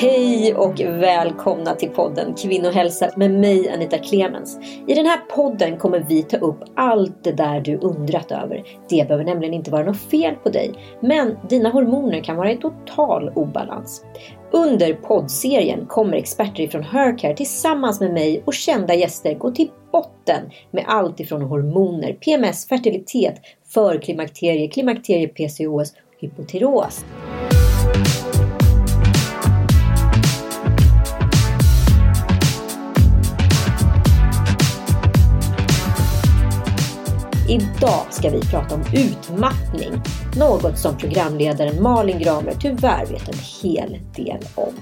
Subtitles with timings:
[0.00, 4.58] Hej och välkomna till podden Kvinnohälsa med mig Anita Clemens.
[4.86, 8.62] I den här podden kommer vi ta upp allt det där du undrat över.
[8.88, 12.56] Det behöver nämligen inte vara något fel på dig, men dina hormoner kan vara i
[12.56, 14.04] total obalans.
[14.50, 20.50] Under poddserien kommer experter ifrån Hercare tillsammans med mig och kända gäster gå till botten
[20.70, 23.34] med allt ifrån hormoner, PMS, fertilitet,
[23.74, 27.04] förklimakterie, klimakterie, PCOS och hypotyreos.
[37.82, 40.02] Idag ska vi prata om utmattning.
[40.36, 44.74] Något som programledaren Malin Gramer tyvärr vet en hel del om.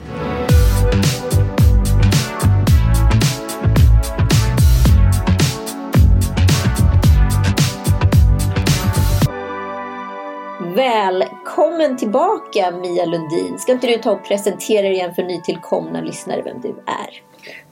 [10.74, 13.58] Välkommen tillbaka Mia Lundin.
[13.58, 17.27] Ska inte du ta och presentera dig igen för nytillkomna lyssnare vem du är?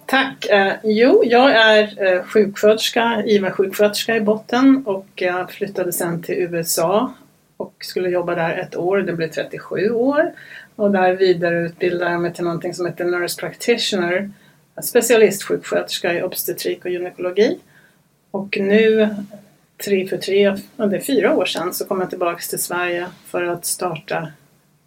[0.07, 0.47] Tack!
[0.47, 7.13] Eh, jo, jag är eh, sjuksköterska, IVA-sjuksköterska i botten och jag flyttade sen till USA
[7.57, 8.99] och skulle jobba där ett år.
[8.99, 10.33] Det blev 37 år.
[10.77, 14.31] Och där vidareutbildade jag mig till någonting som heter Nurse Practitioner,
[14.83, 17.59] specialistsjuksköterska i obstetrik och gynekologi.
[18.31, 19.15] Och nu,
[19.85, 23.43] tre för tre, det är fyra år sedan, så kom jag tillbaks till Sverige för
[23.43, 24.29] att starta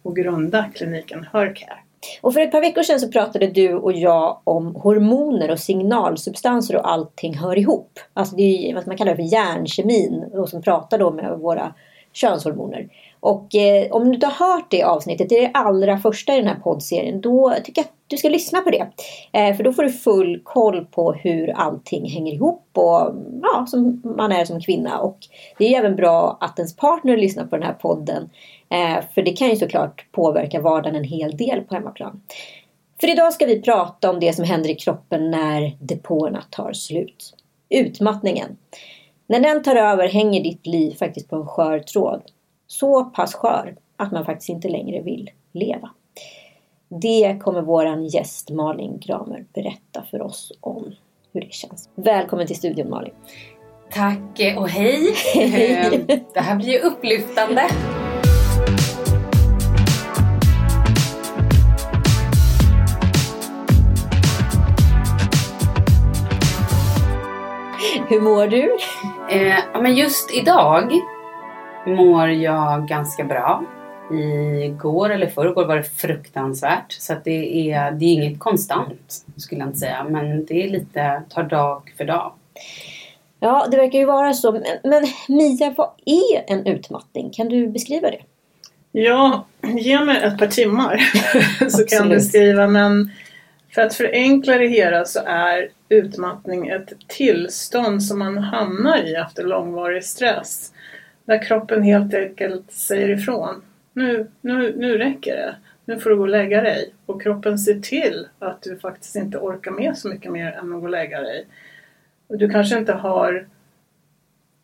[0.02, 1.78] och grunda kliniken Hercare.
[2.20, 6.76] Och för ett par veckor sedan så pratade du och jag om hormoner och signalsubstanser
[6.76, 7.98] och allting hör ihop.
[8.14, 11.74] Alltså det är vad man kallar för hjärnkemin och som pratar då med våra
[12.12, 12.88] könshormoner.
[13.20, 16.36] Och eh, om du inte har hört det avsnittet, det är det allra första i
[16.36, 18.86] den här poddserien, då tycker jag att du ska lyssna på det.
[19.32, 24.02] Eh, för då får du full koll på hur allting hänger ihop och ja, som
[24.04, 24.98] man är som kvinna.
[24.98, 25.18] Och
[25.58, 28.30] det är ju även bra att ens partner lyssnar på den här podden.
[28.70, 32.22] Eh, för det kan ju såklart påverka vardagen en hel del på hemmaplan.
[33.00, 37.34] För idag ska vi prata om det som händer i kroppen när depåerna tar slut.
[37.68, 38.56] Utmattningen.
[39.26, 42.22] När den tar över hänger ditt liv faktiskt på en skör tråd.
[42.66, 45.90] Så pass skör att man faktiskt inte längre vill leva.
[46.88, 50.94] Det kommer våran gäst Malin Gramer berätta för oss om
[51.32, 51.88] hur det känns.
[51.94, 53.14] Välkommen till studion Malin!
[53.90, 55.14] Tack och hej!
[55.36, 57.62] Ehm, det här blir ju upplyftande.
[68.10, 68.76] Hur mår du?
[69.30, 70.92] Eh, ja, men just idag
[71.86, 73.64] mår jag ganska bra.
[74.64, 76.92] Igår eller förrgår var det fruktansvärt.
[76.92, 80.04] Så att det, är, det är inget konstant skulle jag inte säga.
[80.04, 82.32] Men det är lite, tar dag för dag.
[83.40, 84.52] Ja, det verkar ju vara så.
[84.52, 87.30] Men, men Mia, vad är en utmattning?
[87.30, 88.20] Kan du beskriva det?
[88.92, 91.00] Ja, ge mig ett par timmar
[91.70, 92.66] så kan jag beskriva.
[92.66, 93.10] Men
[93.74, 99.44] för att förenkla det hela så är utmattning ett tillstånd som man hamnar i efter
[99.44, 100.72] långvarig stress.
[101.24, 103.62] Där kroppen helt enkelt säger ifrån.
[103.92, 105.56] Nu, nu, nu räcker det.
[105.84, 106.94] Nu får du gå och lägga dig.
[107.06, 110.80] Och kroppen ser till att du faktiskt inte orkar med så mycket mer än att
[110.80, 111.46] gå och lägga dig.
[112.26, 113.46] Och du kanske inte har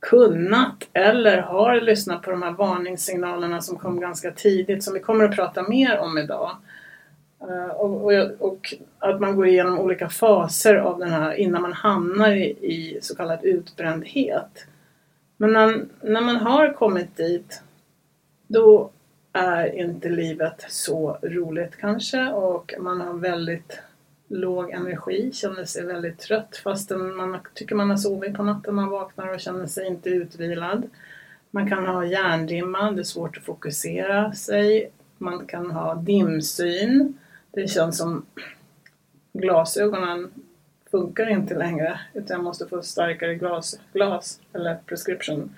[0.00, 5.24] kunnat eller har lyssnat på de här varningssignalerna som kom ganska tidigt som vi kommer
[5.24, 6.50] att prata mer om idag.
[7.40, 11.72] Eh, och, och, och, att man går igenom olika faser av den här innan man
[11.72, 14.66] hamnar i, i så kallad utbrändhet.
[15.36, 17.62] Men när, när man har kommit dit
[18.46, 18.90] då
[19.32, 23.80] är inte livet så roligt kanske och man har väldigt
[24.28, 28.88] låg energi, känner sig väldigt trött fastän man tycker man har sovit på natten, man
[28.88, 30.82] vaknar och känner sig inte utvilad.
[31.50, 34.90] Man kan ha hjärndimma, det är svårt att fokusera sig.
[35.18, 37.18] Man kan ha dimsyn.
[37.56, 38.26] Det känns som
[39.32, 40.30] glasögonen
[40.90, 45.56] funkar inte längre utan jag måste få starkare glas, glas eller prescription.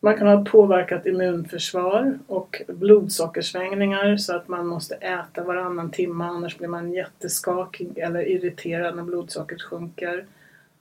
[0.00, 6.58] Man kan ha påverkat immunförsvar och blodsockersvängningar så att man måste äta varannan timme annars
[6.58, 10.26] blir man jätteskakig eller irriterad när blodsockret sjunker.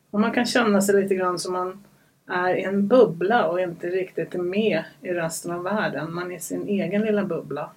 [0.09, 1.83] Och man kan känna sig lite grann som man
[2.27, 6.13] är i en bubbla och inte riktigt är med i resten av världen.
[6.13, 7.69] Man är i sin egen lilla bubbla.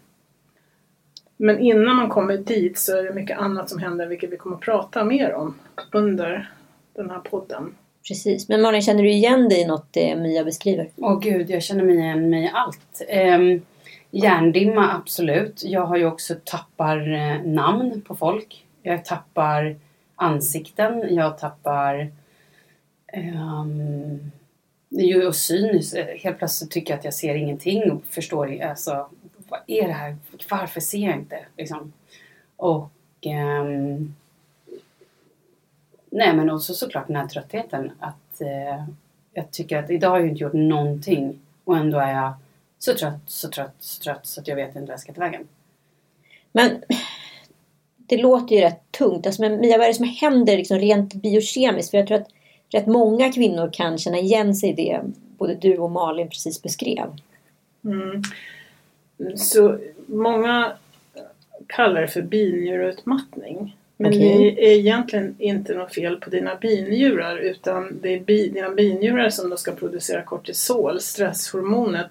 [1.37, 4.57] Men innan man kommer dit så är det mycket annat som händer vilket vi kommer
[4.57, 5.55] att prata mer om
[5.93, 6.51] under
[6.95, 7.75] den här podden.
[8.09, 8.49] Precis.
[8.49, 10.89] Men Malin, känner du igen dig i något det Mia beskriver?
[10.97, 13.03] Åh gud, jag känner mig igen mig i allt.
[13.39, 13.63] Um,
[14.11, 15.63] hjärndimma, absolut.
[15.65, 18.67] Jag har ju också tappar eh, namn på folk.
[18.83, 19.77] Jag tappar
[20.17, 21.15] ansikten.
[21.15, 22.13] Jag tappar
[23.17, 24.31] um,
[25.27, 25.83] och syn.
[26.19, 29.09] Helt plötsligt tycker jag att jag ser ingenting och förstår alltså,
[29.55, 30.17] vad är det här?
[30.51, 31.39] Varför ser jag inte?
[31.57, 31.93] Liksom.
[32.57, 32.91] Och
[33.21, 34.15] ehm,
[36.11, 37.93] nej men också såklart den här tröttheten.
[38.01, 38.85] Att eh,
[39.33, 42.33] jag tycker att idag har jag inte gjort någonting och ändå är jag
[42.79, 45.21] så trött, så trött, så trött så att jag vet inte vad jag ska ta
[45.21, 45.49] vägen.
[46.53, 46.83] Men
[47.97, 49.27] det låter ju rätt tungt.
[49.27, 51.91] Alltså, men Mia, vad är det som händer liksom rent biokemiskt?
[51.91, 52.29] För jag tror att
[52.69, 55.01] rätt många kvinnor kan känna igen sig i det
[55.39, 57.17] både du och Malin precis beskrev.
[57.85, 58.23] Mm.
[59.37, 60.73] Så många
[61.67, 63.77] kallar det för binjureutmattning.
[63.97, 64.55] Men Okej.
[64.57, 69.31] det är egentligen inte något fel på dina binjurar utan det är bi, dina binjurar
[69.31, 72.07] som då ska producera kortisol, stresshormonet,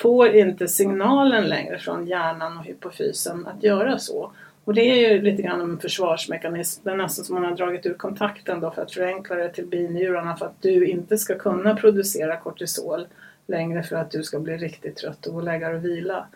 [0.00, 4.32] får inte signalen längre från hjärnan och hypofysen att göra så.
[4.64, 6.80] Och det är ju lite grann en försvarsmekanism.
[6.84, 9.66] Det är nästan som man har dragit ur kontakten då för att förenkla det till
[9.66, 13.06] binjurarna för att du inte ska kunna producera kortisol
[13.46, 16.26] längre för att du ska bli riktigt trött och gå och lägga dig och vila.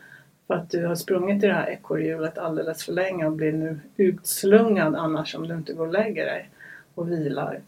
[0.47, 3.81] För att du har sprungit i det här ekorrhjulet alldeles för länge och blir nu
[3.97, 6.51] utslungad annars om du inte går och lägger dig
[6.95, 7.61] och vilar.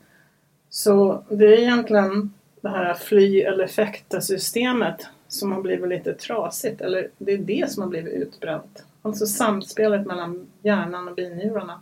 [0.70, 6.80] Så det är egentligen det här fly eller fäkta systemet som har blivit lite trasigt.
[6.80, 8.84] Eller det är det som har blivit utbränt.
[9.02, 11.80] Alltså samspelet mellan hjärnan och binjurarna.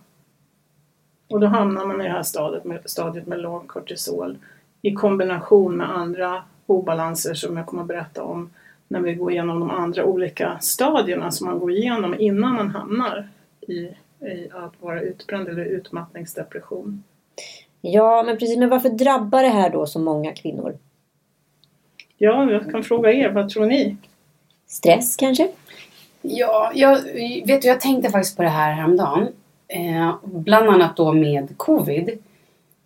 [1.28, 4.38] Och då hamnar man i det här stadiet med, stadiet med låg kortisol
[4.82, 8.50] i kombination med andra obalanser som jag kommer att berätta om
[8.88, 13.28] när vi går igenom de andra olika stadierna som man går igenom innan man hamnar
[13.60, 13.72] i,
[14.26, 17.02] i att vara utbränd eller utmattningsdepression.
[17.80, 18.58] Ja, men precis.
[18.58, 20.78] Men varför drabbar det här då så många kvinnor?
[22.18, 23.96] Ja, jag kan fråga er, vad tror ni?
[24.66, 25.48] Stress kanske?
[26.22, 27.02] Ja, jag,
[27.46, 29.28] vet du, jag tänkte faktiskt på det här häromdagen.
[29.68, 32.18] Eh, bland annat då med covid.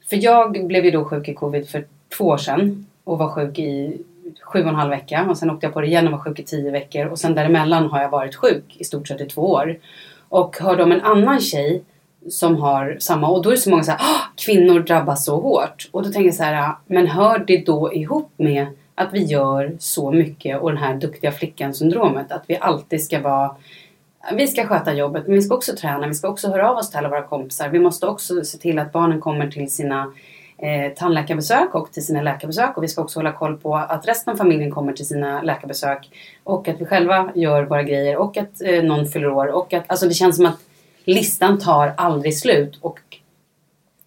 [0.08, 1.84] För jag blev ju då sjuk i covid för
[2.16, 4.02] två år sedan och var sjuk i
[4.42, 6.38] sju och en halv vecka och sen åkte jag på det igen och var sjuk
[6.38, 9.42] i tio veckor och sen däremellan har jag varit sjuk i stort sett i två
[9.42, 9.78] år.
[10.28, 11.82] Och hörde om en annan tjej
[12.28, 15.40] som har samma och då är det så många så här, "Ah, kvinnor drabbas så
[15.40, 15.88] hårt.
[15.92, 19.76] Och då tänker jag så här, men hör det då ihop med att vi gör
[19.78, 22.32] så mycket och den här duktiga flickan syndromet.
[22.32, 23.56] Att vi alltid ska vara
[24.34, 26.90] vi ska sköta jobbet men vi ska också träna, vi ska också höra av oss
[26.90, 27.68] till alla våra kompisar.
[27.68, 30.12] Vi måste också se till att barnen kommer till sina
[30.62, 34.32] eh, tandläkarbesök och till sina läkarbesök och vi ska också hålla koll på att resten
[34.32, 36.10] av familjen kommer till sina läkarbesök
[36.44, 39.84] och att vi själva gör våra grejer och att eh, någon fyller år och att
[39.86, 40.58] alltså det känns som att
[41.04, 43.00] listan tar aldrig slut och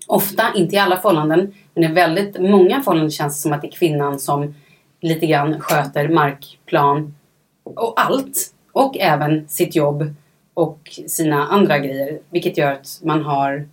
[0.07, 3.67] ofta, inte i alla förhållanden, men i väldigt många förhållanden känns det som att det
[3.67, 4.55] är kvinnan som
[5.01, 7.15] lite grann sköter markplan
[7.63, 8.53] och allt.
[8.71, 10.15] Och även sitt jobb
[10.53, 12.19] och sina andra grejer.
[12.29, 13.67] Vilket gör att man har,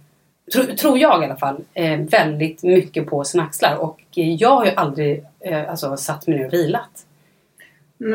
[0.52, 3.76] tro, tror jag i alla fall, eh, väldigt mycket på sina axlar.
[3.76, 7.06] Och eh, jag har ju aldrig eh, alltså, satt mig ner och vilat.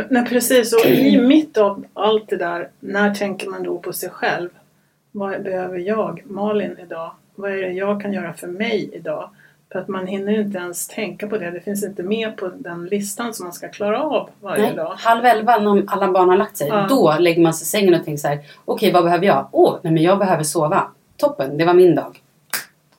[0.10, 4.10] Nej precis, och i mitt av allt det där, när tänker man då på sig
[4.10, 4.50] själv?
[5.12, 7.12] Vad behöver jag, Malin, idag?
[7.36, 9.30] Vad är det jag kan göra för mig idag?
[9.72, 11.52] För att man hinner inte ens tänka på det.
[11.52, 14.94] Det finns inte med på den listan som man ska klara av varje Nej, dag.
[14.98, 16.68] halv elva när alla barn har lagt sig.
[16.68, 16.86] Ja.
[16.90, 18.40] Då lägger man sig i sängen och tänker så här.
[18.66, 19.48] Okej, vad behöver jag?
[19.52, 20.88] Åh, nej men jag behöver sova.
[21.18, 22.22] Toppen, det var min dag.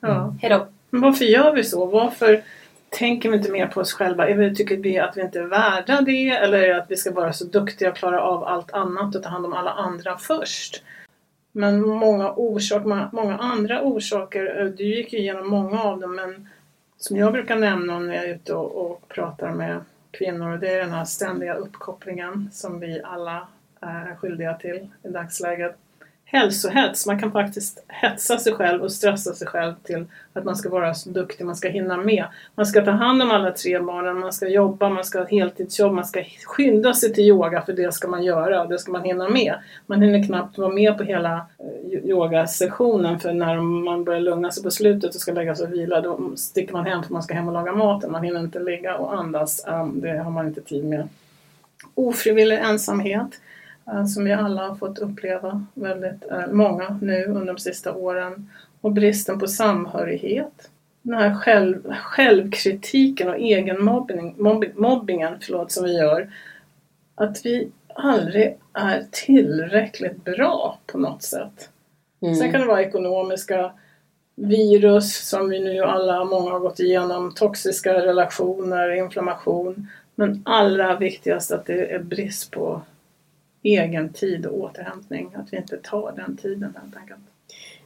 [0.07, 0.35] Ja.
[0.41, 0.67] Hejdå.
[0.89, 1.85] Men varför gör vi så?
[1.85, 2.43] Varför
[2.89, 4.29] tänker vi inte mer på oss själva?
[4.29, 6.29] Är vi, tycker vi att vi inte är värda det?
[6.29, 9.23] Eller är det att vi ska vara så duktiga och klara av allt annat och
[9.23, 10.83] ta hand om alla andra först?
[11.51, 16.49] Men många orsaker, många, andra orsaker, eh, du gick ju igenom många av dem, men
[16.97, 20.79] som jag brukar nämna när jag är ute och, och pratar med kvinnor, det är
[20.79, 23.47] den här ständiga uppkopplingen som vi alla
[23.81, 25.75] är skyldiga till i dagsläget.
[26.29, 30.69] Hälsohets, man kan faktiskt hetsa sig själv och stressa sig själv till att man ska
[30.69, 32.25] vara så duktig, man ska hinna med.
[32.55, 35.93] Man ska ta hand om alla tre barnen, man ska jobba, man ska ha heltidsjobb,
[35.93, 39.03] man ska skynda sig till yoga för det ska man göra och det ska man
[39.03, 39.55] hinna med.
[39.85, 44.63] Man hinner knappt vara med på hela eh, yogasessionen för när man börjar lugna sig
[44.63, 47.33] på slutet och ska lägga sig och vila då sticker man hem för man ska
[47.33, 48.11] hem och laga maten.
[48.11, 51.07] Man hinner inte ligga och andas, eh, det har man inte tid med.
[51.95, 53.39] Ofrivillig ensamhet
[54.07, 58.49] som vi alla har fått uppleva väldigt eh, många nu under de sista åren.
[58.81, 60.69] Och bristen på samhörighet.
[61.01, 66.31] Den här själv, självkritiken och egenmobbning, mobb- mobbingen förlåt, som vi gör.
[67.15, 71.69] Att vi aldrig är tillräckligt bra på något sätt.
[72.21, 72.35] Mm.
[72.35, 73.71] Sen kan det vara ekonomiska
[74.35, 79.87] virus som vi nu alla, många har gått igenom, toxiska relationer, inflammation.
[80.15, 82.81] Men allra viktigast att det är brist på
[83.63, 85.29] egen tid och återhämtning.
[85.35, 87.19] Att vi inte tar den tiden helt enkelt.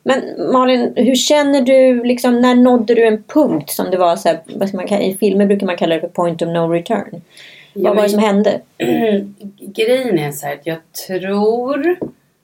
[0.03, 4.29] Men Malin, hur känner du, liksom, när nådde du en punkt som det var så
[4.29, 7.21] här, vad ska man i filmer brukar man kalla det för point of no return.
[7.73, 8.61] Ja, vad var det som hände?
[9.59, 11.97] Grejen är så här att jag tror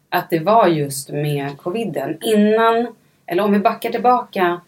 [0.10, 2.18] att det var just med coviden.
[2.22, 2.88] Innan,
[3.26, 4.62] eller om vi backar tillbaka.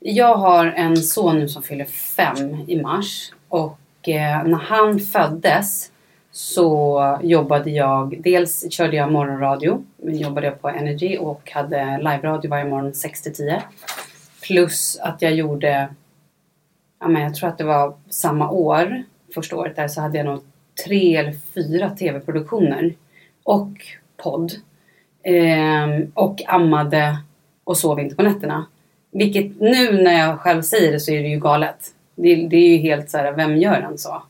[0.00, 3.32] Jag har en son nu som fyller fem i mars.
[3.48, 5.91] Och eh, när han föddes
[6.32, 12.64] så jobbade jag, dels körde jag morgonradio, jobbade jag på Energy och hade live-radio varje
[12.64, 13.62] morgon 6 till 10.
[14.42, 15.88] Plus att jag gjorde,
[17.00, 19.02] ja men jag tror att det var samma år,
[19.34, 20.40] första året där, så hade jag nog
[20.86, 22.94] tre eller fyra tv-produktioner.
[23.42, 23.72] Och
[24.16, 24.52] podd.
[25.22, 27.18] Ehm, och ammade
[27.64, 28.66] och sov inte på nätterna.
[29.10, 31.94] Vilket nu när jag själv säger det så är det ju galet.
[32.14, 34.22] Det, det är ju helt så här, vem gör en så?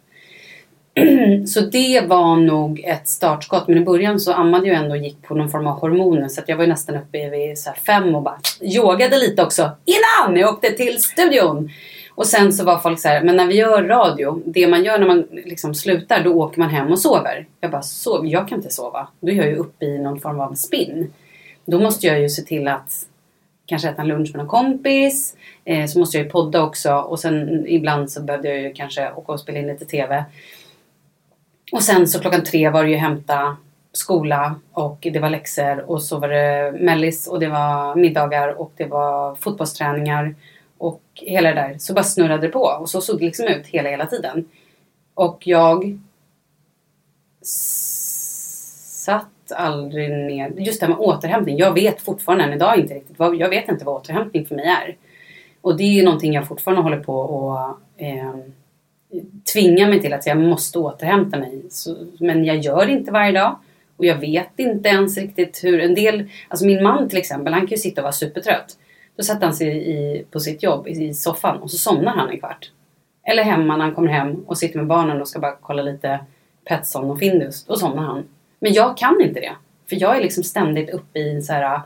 [1.46, 3.68] så det var nog ett startskott.
[3.68, 6.28] Men i början så ammade jag ändå och gick på någon form av hormoner.
[6.28, 9.70] Så att jag var ju nästan uppe vid så fem och bara yogade lite också
[9.84, 11.70] innan jag åkte till studion.
[12.14, 14.99] Och sen så var folk så här, men när vi gör radio, det man gör
[14.99, 17.46] när man liksom slutar, då åker man hem och sover.
[17.61, 18.26] Jag bara, sov?
[18.26, 19.08] Jag kan inte sova.
[19.20, 21.12] Då är jag ju uppe i någon form av spinn.
[21.64, 23.06] Då måste jag ju se till att
[23.66, 25.37] kanske äta en lunch med någon kompis.
[25.64, 29.12] Eh, så måste jag ju podda också och sen ibland så behövde jag ju kanske
[29.12, 30.25] åka och spela in lite TV.
[31.72, 33.56] Och sen så klockan tre var det ju hämta
[33.92, 38.72] skola och det var läxor och så var det mellis och det var middagar och
[38.76, 40.34] det var fotbollsträningar
[40.78, 41.78] och hela det där.
[41.78, 44.48] Så bara snurrade det på och så såg det liksom ut hela, hela tiden.
[45.14, 45.98] Och jag
[49.04, 50.50] satt aldrig ner.
[50.50, 51.58] Just det här med återhämtning.
[51.58, 53.18] Jag vet fortfarande än idag inte riktigt.
[53.18, 54.96] Vad, jag vet inte vad återhämtning för mig är.
[55.60, 57.58] Och det är ju någonting jag fortfarande håller på och
[57.96, 58.34] eh,
[59.52, 61.62] tvinga mig till att jag måste återhämta mig.
[61.71, 63.59] Så, men jag gör det inte varje dag.
[63.97, 67.62] Och jag vet inte ens riktigt hur en del, alltså min man till exempel, han
[67.62, 68.78] kan ju sitta och vara supertrött.
[69.16, 72.38] Då sätter han sig i, på sitt jobb i soffan och så somnar han en
[72.38, 72.71] kvart.
[73.26, 76.21] Eller hemma när han kommer hem och sitter med barnen och ska bara kolla lite
[76.64, 77.64] Petson och Findus.
[77.64, 78.25] Då somnar han.
[78.59, 79.52] Men jag kan inte det.
[79.88, 81.81] För jag är liksom ständigt uppe i så här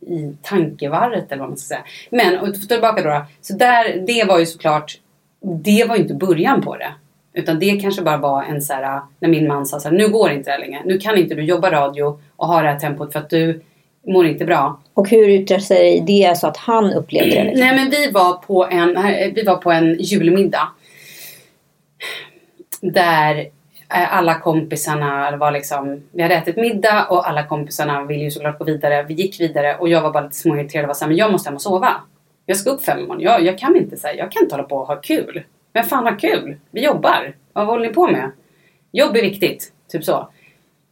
[0.00, 1.84] i tankevarret eller vad man ska säga.
[2.10, 3.26] Men, och tillbaka då.
[3.40, 4.98] Så där, det var ju såklart
[5.40, 6.92] det var ju inte början på det.
[7.32, 10.08] Utan det kanske bara var en så här, när min man sa så här, nu
[10.08, 10.82] går inte det längre.
[10.84, 13.60] Nu kan inte du jobba radio och ha det här tempot för att du
[14.06, 14.80] mår inte bra.
[14.94, 17.44] Och hur yttrar sig det så att han upplevde det?
[17.44, 17.66] Liksom?
[17.66, 18.98] Nej men vi var på en,
[19.34, 20.68] vi var på en julmiddag.
[22.80, 23.46] Där
[23.88, 28.64] alla kompisarna var liksom, vi hade ätit middag och alla kompisarna ville ju såklart gå
[28.64, 29.02] vidare.
[29.02, 31.48] Vi gick vidare och jag var bara lite småirriterad och var såhär, men jag måste
[31.48, 32.00] hem och sova.
[32.46, 33.20] Jag ska upp fem imorgon.
[33.20, 35.42] Jag, jag kan inte säga, jag kan inte hålla på och ha kul.
[35.72, 36.56] Men fan ha kul?
[36.70, 37.34] Vi jobbar.
[37.52, 38.30] Vad håller ni på med?
[38.92, 39.72] Jobb är viktigt.
[39.88, 40.28] Typ så.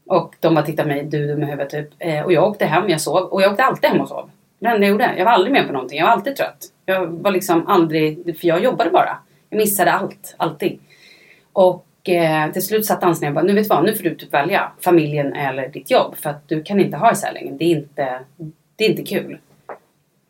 [0.06, 1.88] Och de bara tittade på mig, du dum i huvudet typ.
[1.98, 3.16] Eh, och jag åkte hem, jag sov.
[3.16, 4.30] Och jag åkte alltid hem och sov.
[4.58, 5.14] Det enda jag gjorde.
[5.16, 5.98] Jag var aldrig med på någonting.
[5.98, 6.66] Jag var alltid trött.
[6.86, 9.18] Jag var liksom aldrig, för jag jobbade bara.
[9.50, 10.78] Jag missade allt, alltid.
[11.52, 14.14] Och eh, till slut satt dansaren och bara, nu vet du vad, nu får du
[14.14, 16.16] typ välja familjen eller ditt jobb.
[16.16, 17.52] För att du kan inte ha det så här länge.
[17.52, 18.20] Det är inte,
[18.76, 19.38] det är inte kul.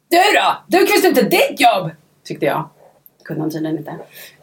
[0.08, 0.78] Du då?
[0.78, 1.90] Du kan inte ditt jobb!
[2.24, 2.68] Tyckte jag.
[3.24, 3.96] Kunde han tydligen inte.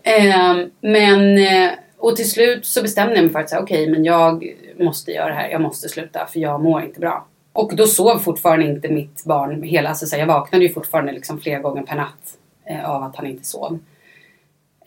[0.03, 3.91] Eh, men, eh, och till slut så bestämde jag mig för att säga okej, okay,
[3.91, 5.49] men jag måste göra det här.
[5.49, 7.27] Jag måste sluta för jag mår inte bra.
[7.53, 11.41] Och då sov fortfarande inte mitt barn hela, alltså så jag vaknade ju fortfarande liksom
[11.41, 13.79] flera gånger per natt eh, av att han inte sov.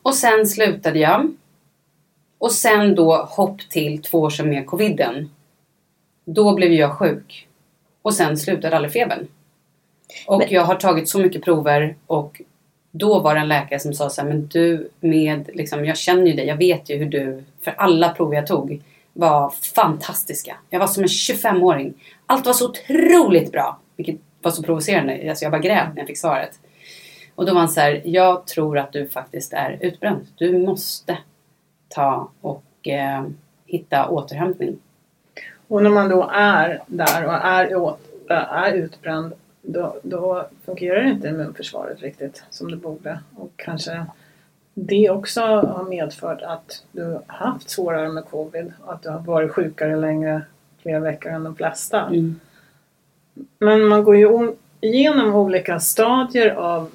[0.03, 1.35] Och sen slutade jag.
[2.39, 5.31] Och sen då hopp till två år sedan med coviden.
[6.25, 7.49] Då blev jag sjuk.
[8.03, 9.29] Och sen slutade aldrig febern.
[10.27, 10.49] Och men...
[10.51, 12.41] jag har tagit så mycket prover och
[12.91, 16.27] då var det en läkare som sa så här, men du med, liksom, jag känner
[16.27, 20.57] ju dig, jag vet ju hur du, för alla prover jag tog var fantastiska.
[20.71, 21.95] Jag var som en 25-åring.
[22.27, 23.79] Allt var så otroligt bra.
[23.97, 25.27] Vilket var så provocerande.
[25.29, 26.59] Alltså jag bara grät när jag fick svaret.
[27.35, 30.27] Och då var han så här, jag tror att du faktiskt är utbränd.
[30.37, 31.19] Du måste
[31.89, 33.25] ta och eh,
[33.67, 34.79] hitta återhämtning.
[35.69, 37.95] Och när man då är där och är,
[38.31, 39.33] är utbränd
[39.73, 43.21] då, då fungerar inte immunförsvaret riktigt som det borde.
[43.35, 44.07] Och kanske
[44.75, 48.73] det också har medfört att du haft svårare med covid.
[48.87, 50.43] Att du har varit sjukare längre,
[50.83, 52.01] flera veckor än de flesta.
[52.01, 52.41] Mm.
[53.59, 56.91] Men man går ju igenom olika stadier av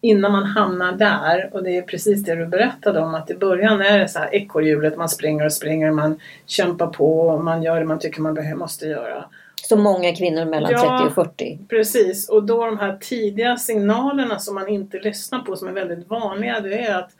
[0.00, 3.80] innan man hamnar där och det är precis det du berättade om att i början
[3.80, 7.80] är det så här ekorrhjulet, man springer och springer, man kämpar på och man gör
[7.80, 9.24] det man tycker man måste göra.
[9.62, 11.58] Så många kvinnor mellan ja, 30 och 40.
[11.68, 16.08] Precis, och då de här tidiga signalerna som man inte lyssnar på som är väldigt
[16.08, 17.10] vanliga det är att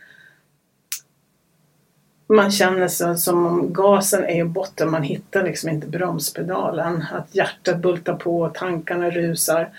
[2.28, 7.04] man känner sig som om gasen är i botten, man hittar liksom inte bromspedalen.
[7.12, 9.70] Att hjärtat bultar på, tankarna rusar.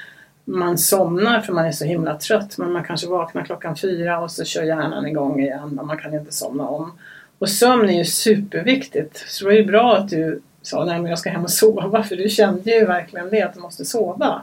[0.46, 4.32] Man somnar för man är så himla trött men man kanske vaknar klockan fyra och
[4.32, 6.92] så kör hjärnan igång igen och man kan inte somna om.
[7.40, 9.24] Och sömn är ju superviktigt.
[9.28, 12.04] Så det är ju bra att du sa nej men jag ska hem och sova
[12.10, 14.42] för du kände ju verkligen det att du måste sova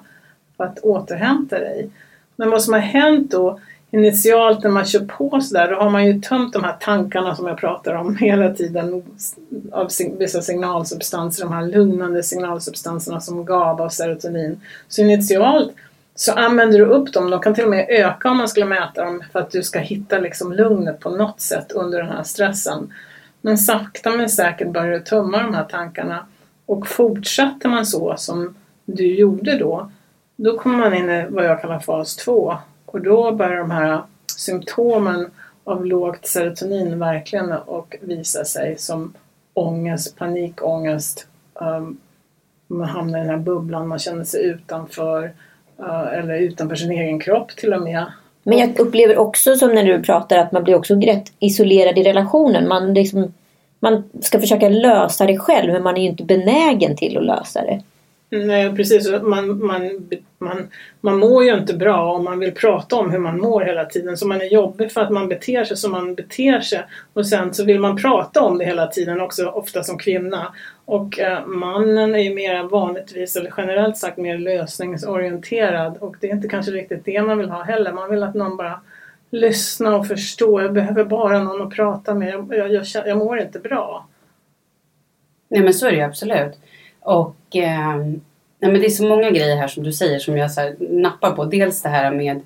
[0.56, 1.90] för att återhämta dig.
[2.36, 6.06] Men vad som har hänt då initialt när man kör på sådär, då har man
[6.06, 9.02] ju tömt de här tankarna som jag pratar om hela tiden
[9.72, 14.60] av vissa signalsubstanser, de här lugnande signalsubstanserna som GABA och serotonin.
[14.88, 15.72] Så initialt
[16.14, 19.04] så använder du upp dem, de kan till och med öka om man skulle mäta
[19.04, 22.92] dem för att du ska hitta liksom lugnet på något sätt under den här stressen.
[23.46, 26.26] Men sakta men säkert börjar du tömma de här tankarna
[26.66, 29.90] och fortsatte man så som du gjorde då,
[30.36, 34.02] då kommer man in i vad jag kallar fas 2 och då börjar de här
[34.36, 35.30] symptomen
[35.64, 39.14] av lågt serotonin verkligen och visa sig som
[39.54, 41.26] ångest, panikångest.
[41.54, 41.98] Um,
[42.66, 45.32] man hamnar i den här bubblan, man känner sig utanför
[45.80, 48.06] uh, eller utanför sin egen kropp till och med.
[48.48, 52.02] Men jag upplever också som när du pratar att man blir också rätt isolerad i
[52.02, 52.68] relationen.
[52.68, 53.34] Man, liksom,
[53.80, 57.62] man ska försöka lösa det själv men man är ju inte benägen till att lösa
[57.62, 57.82] det.
[58.30, 60.68] Nej precis, man, man, man,
[61.00, 64.16] man mår ju inte bra om man vill prata om hur man mår hela tiden.
[64.16, 66.82] Så man är jobbig för att man beter sig som man beter sig.
[67.12, 70.54] Och sen så vill man prata om det hela tiden också, ofta som kvinna.
[70.84, 75.96] Och eh, mannen är ju mer vanligtvis, eller generellt sagt, mer lösningsorienterad.
[76.00, 77.92] Och det är inte kanske riktigt det man vill ha heller.
[77.92, 78.80] Man vill att någon bara
[79.30, 80.62] lyssnar och förstår.
[80.62, 82.34] Jag behöver bara någon att prata med.
[82.34, 84.06] Jag, jag, jag, jag mår inte bra.
[85.48, 86.58] Nej men så är det ju absolut.
[87.06, 90.50] Och eh, nej, men det är så många grejer här som du säger som jag
[90.50, 91.44] så här, nappar på.
[91.44, 92.40] Dels det här med,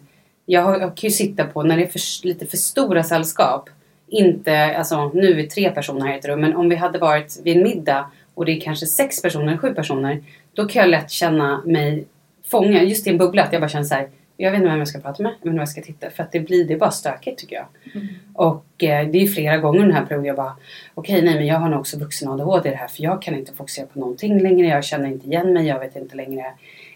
[0.46, 3.70] jag, har, jag kan ju sitta på när det är för, lite för stora sällskap.
[4.08, 6.98] Inte, alltså nu är vi tre personer här i ett rum, men om vi hade
[6.98, 10.22] varit vid en middag och det är kanske sex personer, sju personer.
[10.54, 12.04] Då kan jag lätt känna mig
[12.46, 14.08] fånga, just i en bubbla, att jag bara känner så här,
[14.40, 16.10] jag vet inte vem jag ska prata med, vad jag ska titta.
[16.10, 17.66] För att det blir det är bara stökigt tycker jag.
[17.94, 18.08] Mm.
[18.34, 20.56] Och eh, det är flera gånger den här perioden jag bara
[20.94, 23.22] Okej okay, nej men jag har nog också vuxen ADHD i det här för jag
[23.22, 24.66] kan inte fokusera på någonting längre.
[24.66, 25.66] Jag känner inte igen mig.
[25.66, 26.44] Jag vet inte längre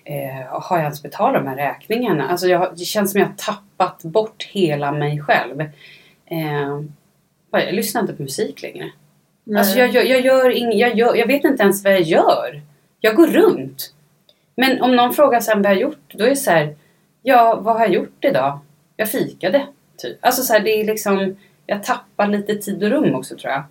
[0.05, 2.29] eh, Har jag ens betalat de här räkningarna?
[2.29, 5.61] Alltså jag, det känns som jag har tappat bort hela mig själv.
[6.27, 6.81] Eh,
[7.51, 8.91] jag lyssnar inte på musik längre.
[9.45, 9.59] Nej.
[9.59, 12.63] Alltså jag, jag, jag gör ing, jag, gör, jag vet inte ens vad jag gör.
[13.01, 13.95] Jag går runt.
[14.57, 16.75] Men om någon frågar sen vad jag har gjort, då är det så här,
[17.27, 18.59] Ja, vad har jag gjort idag?
[18.97, 19.67] Jag fikade.
[19.97, 20.17] Typ.
[20.21, 23.63] Alltså så här, det är liksom, jag tappar lite tid och rum också tror jag.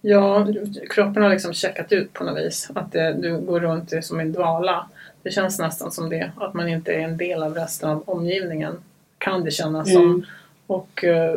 [0.00, 0.46] Ja,
[0.90, 2.70] kroppen har liksom checkat ut på något vis.
[2.74, 4.88] Att det, du går runt som i dvala.
[5.22, 6.32] Det känns nästan som det.
[6.36, 8.76] Att man inte är en del av resten av omgivningen.
[9.18, 10.02] Kan det kännas mm.
[10.02, 10.26] som.
[10.66, 11.34] Och, eh,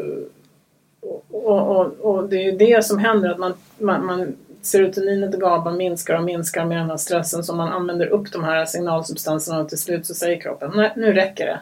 [1.31, 3.29] och, och, och, det är ju det som händer.
[3.29, 4.35] Att man, man, man
[4.67, 8.43] serotoninet och GABA minskar och minskar med den här stressen som man använder upp de
[8.43, 11.59] här signalsubstanserna och till slut så säger kroppen nej, nu räcker det.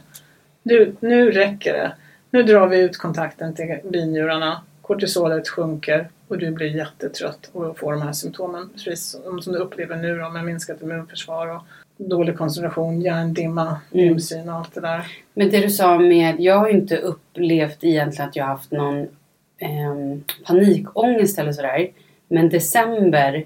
[0.64, 1.92] Nu, nu räcker det.
[2.30, 4.62] Nu drar vi ut kontakten till binjurarna.
[4.82, 8.70] Kortisolet sjunker och du blir jättetrött och får de här symptomen.
[8.74, 11.62] Precis som du upplever nu då, med minskat immunförsvar och
[11.98, 14.18] dålig koncentration, hjärndimma, mm.
[14.48, 15.08] och allt det där.
[15.34, 19.02] Men det du sa med, jag har inte upplevt egentligen att jag haft någon
[19.58, 21.88] eh, panikångest eller sådär.
[22.28, 23.46] Men december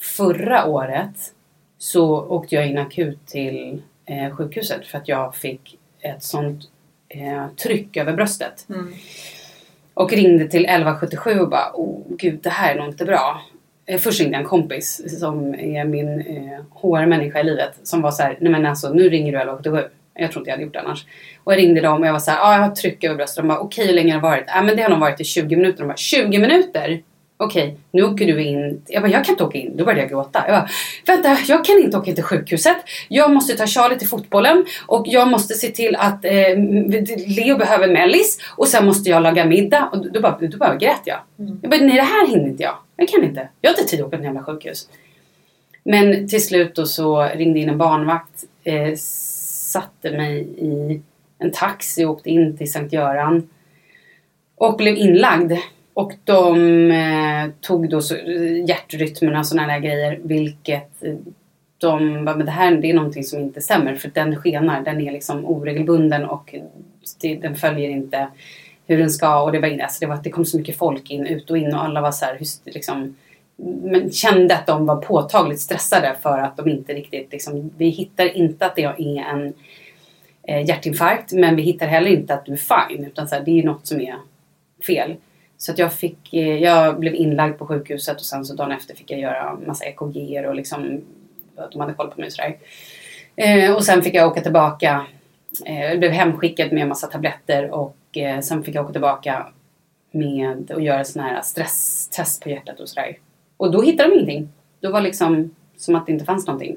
[0.00, 1.34] förra året
[1.78, 6.62] så åkte jag in akut till eh, sjukhuset för att jag fick ett sånt
[7.08, 8.66] eh, tryck över bröstet.
[8.68, 8.92] Mm.
[9.94, 13.42] Och ringde till 1177 och bara oh gud det här är nog inte bra.
[13.86, 18.22] Eh, först ringde en kompis som är min eh, HR-människa i livet som var så
[18.22, 19.88] här, nej men alltså nu ringer du 1177.
[20.14, 21.06] Jag tror inte jag hade gjort det annars.
[21.44, 23.16] Och jag ringde dem och jag var så här, ja ah, jag har tryck över
[23.16, 23.36] bröstet.
[23.36, 24.44] De bara okej okay, hur länge har det varit?
[24.46, 25.78] Ja ah, men det har nog varit i 20 minuter.
[25.78, 27.02] De bara 20 minuter?
[27.44, 28.82] Okej, okay, nu åker du in.
[28.86, 29.76] Jag bara, jag kan inte åka in.
[29.76, 30.44] Då började jag gråta.
[30.46, 30.68] Jag bara,
[31.06, 32.76] vänta, jag kan inte åka in till sjukhuset.
[33.08, 36.32] Jag måste ta Charlie till fotbollen och jag måste se till att eh,
[37.26, 39.88] Leo behöver mellis och sen måste jag laga middag.
[39.92, 41.18] Och då bara, då bara grät jag.
[41.38, 41.58] Mm.
[41.62, 42.76] Jag bara, nej det här hinner inte jag.
[42.96, 43.48] Jag kan inte.
[43.60, 44.88] Jag har inte tid att åka till jävla sjukhus.
[45.84, 51.02] Men till slut då så ringde in en barnvakt, eh, satte mig i
[51.38, 53.48] en taxi och åkte in till Sankt Göran
[54.56, 55.52] och blev inlagd.
[55.94, 58.14] Och de eh, tog då så,
[59.38, 61.14] och sådana där grejer vilket eh,
[61.78, 65.00] de bara, men det här det är någonting som inte stämmer för den skenar, den
[65.00, 66.54] är liksom oregelbunden och
[67.20, 68.28] det, den följer inte
[68.86, 71.26] hur den ska och det var, alltså det, var, det kom så mycket folk in,
[71.26, 73.16] ut och in och alla var så här, liksom,
[73.82, 78.36] men kände att de var påtagligt stressade för att de inte riktigt liksom, vi hittar
[78.36, 79.52] inte att det är en
[80.42, 83.60] eh, hjärtinfarkt men vi hittar heller inte att du är fine utan så här, det
[83.60, 84.16] är något som är
[84.86, 85.16] fel.
[85.62, 88.94] Så att jag fick, eh, jag blev inlagd på sjukhuset och sen så dagen efter
[88.94, 91.00] fick jag göra massa EKG och liksom,
[91.72, 92.56] de hade koll på mig och sådär.
[93.36, 95.06] Eh, och sen fick jag åka tillbaka,
[95.66, 99.46] eh, jag blev hemskickad med massa tabletter och eh, sen fick jag åka tillbaka
[100.10, 103.18] med att göra sådana här stresstest på hjärtat och sådär.
[103.56, 104.48] Och då hittade de ingenting.
[104.80, 106.76] Då var liksom som att det inte fanns någonting.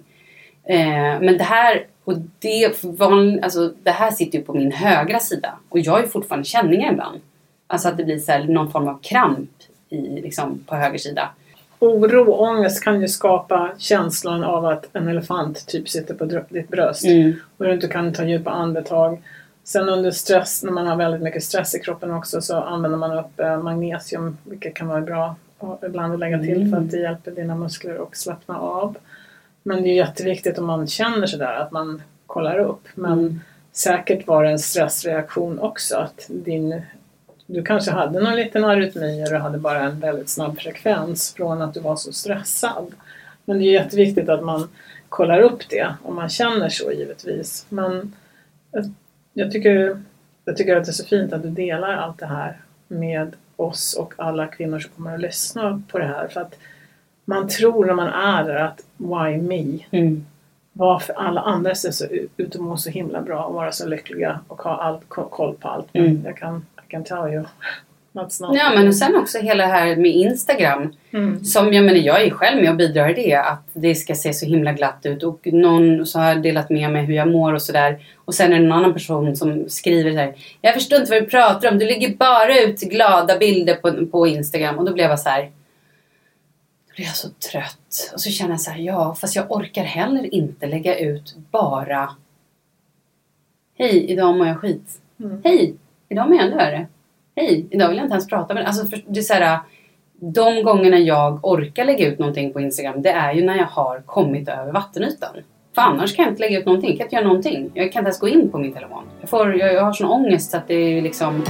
[0.63, 5.19] Eh, men det här, och det, van, alltså, det här sitter ju på min högra
[5.19, 5.59] sida.
[5.69, 7.21] Och jag har ju fortfarande känningar ibland.
[7.67, 9.49] Alltså att det blir så här, någon form av kramp
[9.89, 11.29] i, liksom, på höger sida.
[11.79, 16.67] Oro och ångest kan ju skapa känslan av att en elefant typ sitter på ditt
[16.67, 17.33] bröst Mm.
[17.57, 19.21] och du inte kan ta djupa andetag.
[19.63, 23.17] Sen under stress, när man har väldigt mycket stress i kroppen också, så använder man
[23.19, 25.35] upp eh, magnesium, vilket kan vara bra
[25.85, 28.97] ibland att lägga till för att det hjälper dina muskler att slappna av.
[29.63, 32.87] Men det är jätteviktigt om man känner sådär att man kollar upp.
[32.95, 33.39] Men Mm.
[33.71, 35.95] säkert var det en stressreaktion också.
[35.97, 36.81] Att din,
[37.45, 41.61] du kanske hade någon liten arytmi och du hade bara en väldigt snabb frekvens från
[41.61, 42.85] att du var så stressad.
[43.45, 44.69] Men det är jätteviktigt att man
[45.09, 47.65] kollar upp det om man känner så givetvis.
[47.69, 48.13] Men
[49.33, 50.01] jag, tycker,
[50.45, 53.93] jag tycker att det är så fint att du delar allt det här med oss
[53.93, 56.27] och alla kvinnor som kommer att lyssna på det här.
[56.27, 56.55] För att
[57.25, 59.79] man tror när man är där att why me?
[59.91, 60.25] Mm.
[60.73, 62.05] Varför alla andra ser så
[62.37, 65.87] ut och mår så himla bra och vara så lyckliga och ha koll på allt.
[65.93, 66.21] Men Mm.
[66.25, 67.43] jag kan Can tell you.
[68.13, 70.93] That's not Ja men och sen också hela det här med Instagram.
[71.11, 71.43] Mm.
[71.43, 73.35] Som jag menar, jag är själv med och bidrar i det.
[73.35, 75.23] Att det ska se så himla glatt ut.
[75.23, 78.05] Och någon så har jag delat med mig hur jag mår och sådär.
[78.25, 80.35] Och sen är det en annan person som skriver så här.
[80.61, 81.79] Jag förstår inte vad du pratar om.
[81.79, 84.77] Du lägger bara ut glada bilder på, på Instagram.
[84.77, 85.51] Och då blev jag så här.
[86.95, 88.11] Blir jag så trött.
[88.13, 88.79] Och så känner jag så här.
[88.79, 92.09] Ja, fast jag orkar heller inte lägga ut bara.
[93.77, 94.99] Hej, idag mår jag skit.
[95.19, 95.41] Mm.
[95.43, 95.75] Hej,
[96.09, 96.87] idag menar jag ännu värre.
[97.35, 98.67] Hej, idag vill jag inte ens prata med dig.
[98.67, 99.59] Alltså, för, det är så här,
[100.19, 104.01] de gångerna jag orkar lägga ut någonting på Instagram, det är ju när jag har
[104.01, 105.35] kommit över vattenytan.
[105.75, 106.89] För annars kan jag inte lägga ut någonting.
[106.89, 107.71] Jag kan inte göra någonting.
[107.73, 109.03] Jag kan inte ens gå in på min telefon.
[109.21, 111.43] Jag, får, jag, jag har sån ångest så att det är liksom...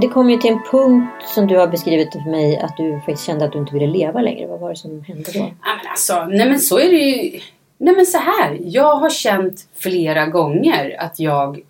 [0.00, 3.26] Det kom ju till en punkt som du har beskrivit för mig att du faktiskt
[3.26, 4.46] kände att du inte ville leva längre.
[4.46, 5.38] Vad var det som hände då?
[5.38, 7.40] Ja, men alltså, nej men så är det ju.
[7.78, 8.58] Nej men så här.
[8.60, 11.60] Jag har känt flera gånger att jag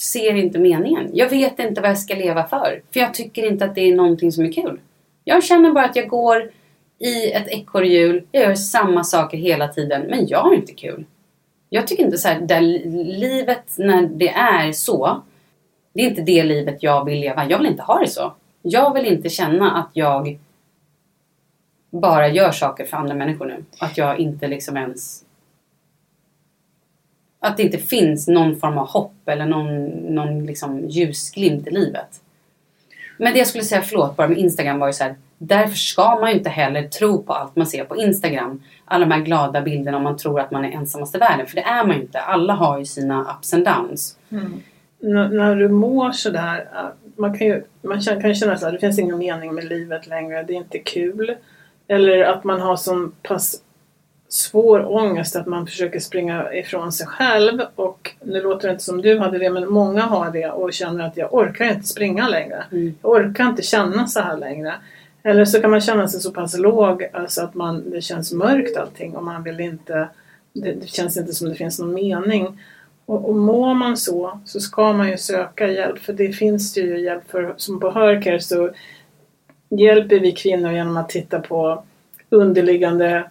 [0.00, 1.10] ser inte meningen.
[1.12, 2.82] Jag vet inte vad jag ska leva för.
[2.92, 4.80] För jag tycker inte att det är någonting som är kul.
[5.24, 6.50] Jag känner bara att jag går
[6.98, 8.26] i ett ekorrhjul.
[8.32, 10.02] Jag gör samma saker hela tiden.
[10.02, 11.04] Men jag har inte kul.
[11.68, 12.60] Jag tycker inte så här, där
[13.20, 15.22] livet när det är så.
[15.94, 17.48] Det är inte det livet jag vill leva.
[17.48, 18.32] Jag vill inte ha det så.
[18.62, 20.38] Jag vill inte känna att jag
[21.90, 23.64] bara gör saker för andra människor nu.
[23.78, 25.24] Att jag inte liksom ens...
[27.40, 32.20] Att det inte finns någon form av hopp eller någon, någon liksom ljusglimt i livet.
[33.18, 35.14] Men det jag skulle säga, förlåt, bara med Instagram var ju så här.
[35.38, 38.62] Därför ska man ju inte heller tro på allt man ser på Instagram.
[38.84, 41.46] Alla de här glada bilderna om man tror att man är ensamast i världen.
[41.46, 42.20] För det är man ju inte.
[42.20, 44.18] Alla har ju sina ups and downs.
[44.30, 44.62] Mm.
[45.04, 46.68] När du mår sådär,
[47.16, 50.42] man kan ju man kan ju känna här, det finns ingen mening med livet längre,
[50.42, 51.36] det är inte kul.
[51.88, 53.60] Eller att man har sån pass
[54.28, 57.60] svår ångest att man försöker springa ifrån sig själv.
[57.74, 61.06] Och nu låter det inte som du hade det, men många har det och känner
[61.06, 62.64] att jag orkar inte springa längre.
[62.72, 62.94] Mm.
[63.02, 64.74] Jag orkar inte känna så här längre.
[65.22, 68.76] Eller så kan man känna sig så pass låg alltså att man, det känns mörkt
[68.76, 70.08] allting och man vill inte,
[70.52, 72.60] det, det känns inte som det finns någon mening.
[73.06, 75.98] Och, och mår man så, så ska man ju söka hjälp.
[75.98, 77.54] För det finns det ju hjälp för.
[77.56, 78.70] Som på Hörker så
[79.68, 81.84] hjälper vi kvinnor genom att titta på
[82.30, 83.24] underliggande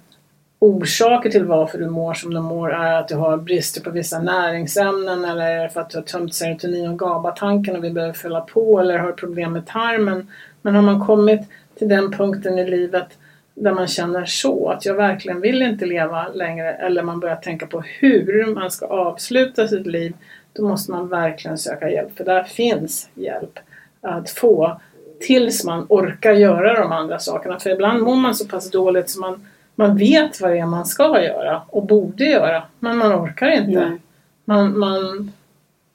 [0.60, 2.74] orsaker till varför du mår som du mår.
[2.74, 6.04] Är att du har brister på vissa näringsämnen eller är det för att du har
[6.04, 10.32] tömt serotonin och GABA-tanken och vi behöver fylla på eller har problem med tarmen.
[10.62, 11.42] Men har man kommit
[11.76, 13.18] till den punkten i livet
[13.56, 17.68] där man känner så, att jag verkligen vill inte leva längre eller man börjar tänka
[17.68, 20.13] på hur man ska avsluta sitt liv,
[20.54, 22.18] då måste man verkligen söka hjälp.
[22.18, 23.60] För där finns hjälp
[24.02, 24.80] att få
[25.20, 27.60] tills man orkar göra de andra sakerna.
[27.60, 30.86] För ibland mår man så pass dåligt så man, man vet vad det är man
[30.86, 33.89] ska göra och borde göra, men man orkar inte.
[33.89, 34.00] Nej.
[34.46, 35.32] Man, man,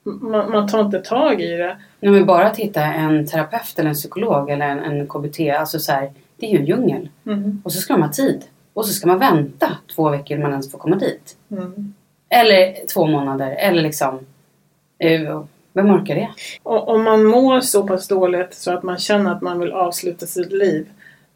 [0.02, 1.76] man, man tar inte tag i det.
[2.00, 5.40] Nej, men bara att hitta en terapeut eller en psykolog eller en, en KBT.
[5.58, 7.08] Alltså så här, det är ju en djungel.
[7.26, 7.62] Mm.
[7.64, 8.44] Och så ska de ha tid.
[8.74, 11.36] Och så ska man vänta två veckor innan man ens får komma dit.
[11.50, 11.94] Mm.
[12.28, 13.50] Eller två månader.
[13.50, 14.26] Eller liksom...
[14.98, 16.28] eh, Vem orkar det?
[16.62, 20.26] Och om man mår så pass dåligt så att man känner att man vill avsluta
[20.26, 20.86] sitt liv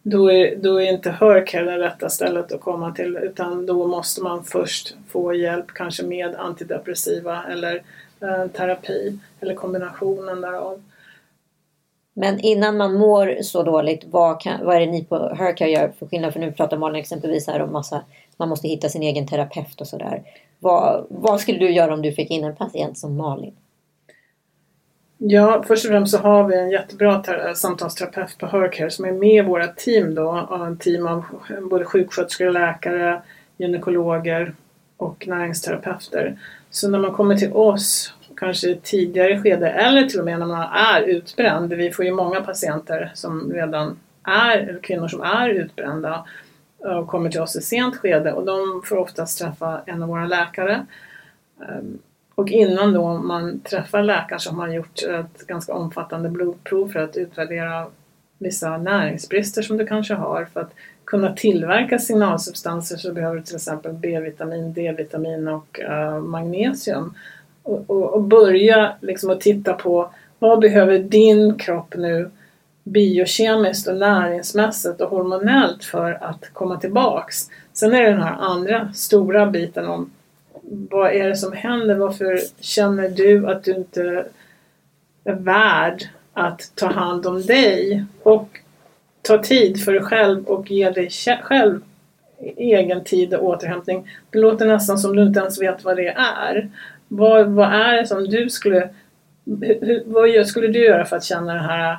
[0.03, 4.23] då är, då är inte Hörcare det rätta stället att komma till utan då måste
[4.23, 7.83] man först få hjälp kanske med antidepressiva eller
[8.21, 10.83] eh, terapi eller kombinationen därav.
[12.15, 15.93] Men innan man mår så dåligt, vad, kan, vad är det ni på Hercare gör
[15.99, 16.33] för skillnad?
[16.33, 18.01] För nu pratar Malin exempelvis här om massa,
[18.37, 20.23] man måste hitta sin egen terapeut och sådär.
[20.59, 23.55] Vad, vad skulle du göra om du fick in en patient som Malin?
[25.19, 27.23] Ja, först och främst så har vi en jättebra
[27.55, 30.49] samtalsterapeut på Hercare som är med i våra team då.
[30.67, 31.25] En team av
[31.71, 33.23] både sjuksköterskor, läkare,
[33.57, 34.55] gynekologer
[34.97, 36.39] och näringsterapeuter.
[36.71, 40.47] Så när man kommer till oss, kanske i tidigare skede eller till och med när
[40.47, 41.73] man är utbränd.
[41.73, 46.27] Vi får ju många patienter som redan är, eller kvinnor som är utbrända
[46.79, 50.27] och kommer till oss i sent skede och de får oftast träffa en av våra
[50.27, 50.87] läkare.
[51.61, 51.99] Ehm,
[52.35, 57.01] och innan då man träffar läkaren så har man gjort ett ganska omfattande blodprov för
[57.01, 57.87] att utvärdera
[58.39, 60.45] vissa näringsbrister som du kanske har.
[60.53, 60.75] För att
[61.05, 67.15] kunna tillverka signalsubstanser så behöver du till exempel B-vitamin, D-vitamin och uh, magnesium.
[67.63, 72.31] Och, och, och, börja liksom att titta på vad behöver din kropp nu
[72.85, 77.51] biokemiskt och näringsmässigt och hormonellt för att komma tillbaks.
[77.73, 80.11] Sen är det den här andra stora biten om
[80.91, 81.95] vad är det som händer?
[81.95, 84.25] Varför känner du att du inte
[85.25, 88.05] är värd att ta hand om dig?
[88.23, 88.59] Och
[89.23, 91.11] ta tid för dig själv och ge dig
[91.43, 91.81] själv
[92.57, 94.11] egen tid och återhämtning.
[94.31, 96.71] Det låter nästan som du inte ens vet vad det är.
[97.17, 98.89] Vad, vad är det som du skulle...
[99.61, 101.99] Hur, vad skulle du göra för att känna den här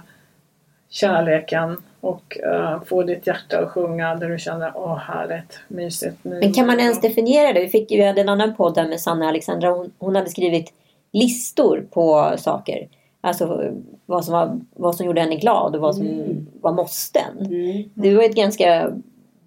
[0.89, 6.17] kärleken och uh, få ditt hjärta att sjunga där du känner åh härligt, mysigt.
[6.21, 6.39] Nu.
[6.39, 7.59] Men kan man ens definiera det?
[7.59, 9.69] Vi, fick, vi hade en annan podd där med Sanna Alexandra.
[9.69, 10.73] Hon, hon hade skrivit
[11.11, 12.87] listor på saker.
[13.21, 13.71] Alltså
[14.05, 16.47] vad som, var, vad som gjorde henne glad och vad som mm.
[16.61, 17.37] var måsten.
[17.39, 17.89] Mm.
[17.93, 18.91] Det var ett ganska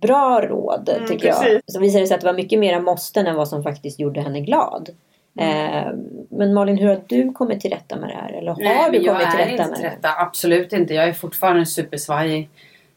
[0.00, 1.52] bra råd mm, tycker precis.
[1.52, 1.60] jag.
[1.66, 4.20] Så visade det sig att det var mycket mer måsten än vad som faktiskt gjorde
[4.20, 4.90] henne glad.
[5.38, 5.74] Mm.
[5.74, 5.92] Eh,
[6.28, 8.32] men Malin, hur har du kommit till rätta med det här?
[8.32, 9.86] Eller har Nej, du kommit till rätta med det?
[9.86, 10.08] Rätta.
[10.18, 10.94] Absolut inte.
[10.94, 12.48] Jag är fortfarande supersvajig.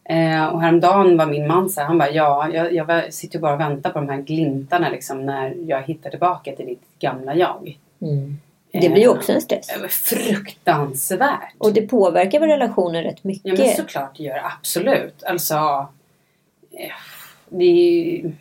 [0.04, 3.54] Eh, och häromdagen var min man så här, han bara ja, jag, jag sitter bara
[3.54, 7.78] och väntar på de här glimtarna liksom när jag hittar tillbaka till ditt gamla jag.
[8.02, 8.38] Mm.
[8.72, 9.70] Det blir ju också en stress.
[9.70, 11.54] Eh, fruktansvärt.
[11.58, 13.58] Och det påverkar väl relationen rätt mycket?
[13.58, 14.42] Ja men såklart det gör.
[14.58, 15.24] Absolut.
[15.24, 15.88] Alltså.
[16.72, 16.92] Eh,
[17.50, 18.32] det är ju...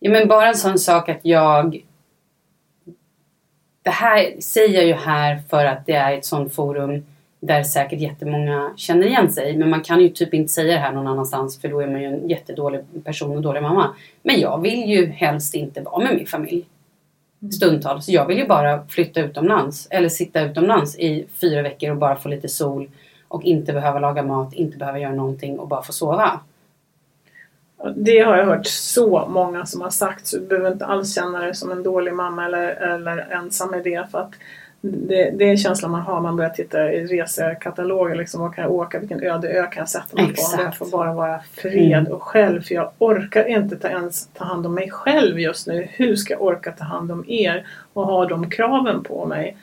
[0.00, 1.82] Ja men bara en sån sak att jag
[3.86, 7.04] det här säger jag ju här för att det är ett sånt forum
[7.40, 9.56] där säkert jättemånga känner igen sig.
[9.56, 12.00] Men man kan ju typ inte säga det här någon annanstans för då är man
[12.00, 13.94] ju en jättedålig person och dålig mamma.
[14.22, 16.64] Men jag vill ju helst inte vara med min familj
[17.52, 18.08] stundtals.
[18.08, 22.28] Jag vill ju bara flytta utomlands eller sitta utomlands i fyra veckor och bara få
[22.28, 22.90] lite sol
[23.28, 26.40] och inte behöva laga mat, inte behöva göra någonting och bara få sova.
[27.96, 31.40] Det har jag hört så många som har sagt så du behöver inte alls känna
[31.40, 34.32] dig som en dålig mamma eller, eller ensam i det för att
[34.80, 38.72] det, det är känslan man har man börjar titta i resekataloger liksom, vad kan jag
[38.72, 40.42] åka, vilken öde ö kan jag sätta mig på?
[40.58, 42.12] Jag får bara vara fred mm.
[42.12, 45.88] och själv för jag orkar inte ta, ens ta hand om mig själv just nu.
[45.90, 49.56] Hur ska jag orka ta hand om er och ha de kraven på mig?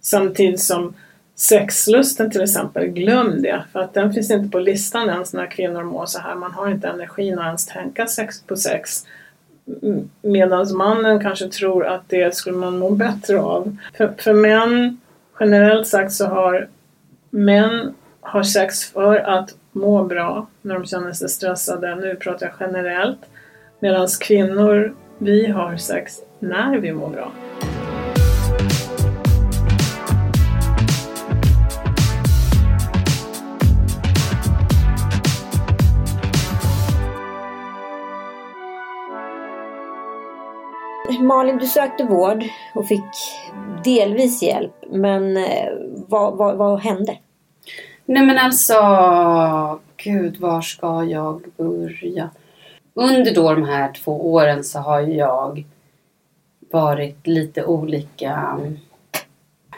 [0.00, 0.94] Samtidigt som
[1.36, 3.64] Sexlusten till exempel, glöm det.
[3.72, 6.34] För att den finns inte på listan ens när kvinnor mår så här.
[6.34, 9.06] Man har inte energin att ens tänka sex på sex.
[10.22, 13.76] Medan mannen kanske tror att det skulle man må bättre av.
[13.96, 15.00] För, för män,
[15.40, 16.68] generellt sagt så har
[17.30, 21.94] män har sex för att må bra när de känner sig stressade.
[21.94, 23.18] Nu pratar jag generellt.
[23.78, 27.32] Medan kvinnor, vi har sex när vi mår bra.
[41.24, 43.04] Malin, du sökte vård och fick
[43.84, 44.84] delvis hjälp.
[44.90, 45.72] Men eh,
[46.08, 47.18] vad, vad, vad hände?
[48.04, 48.74] Nej men alltså,
[49.96, 52.30] gud var ska jag börja?
[52.94, 55.64] Under då de här två åren så har jag
[56.70, 58.60] varit lite olika.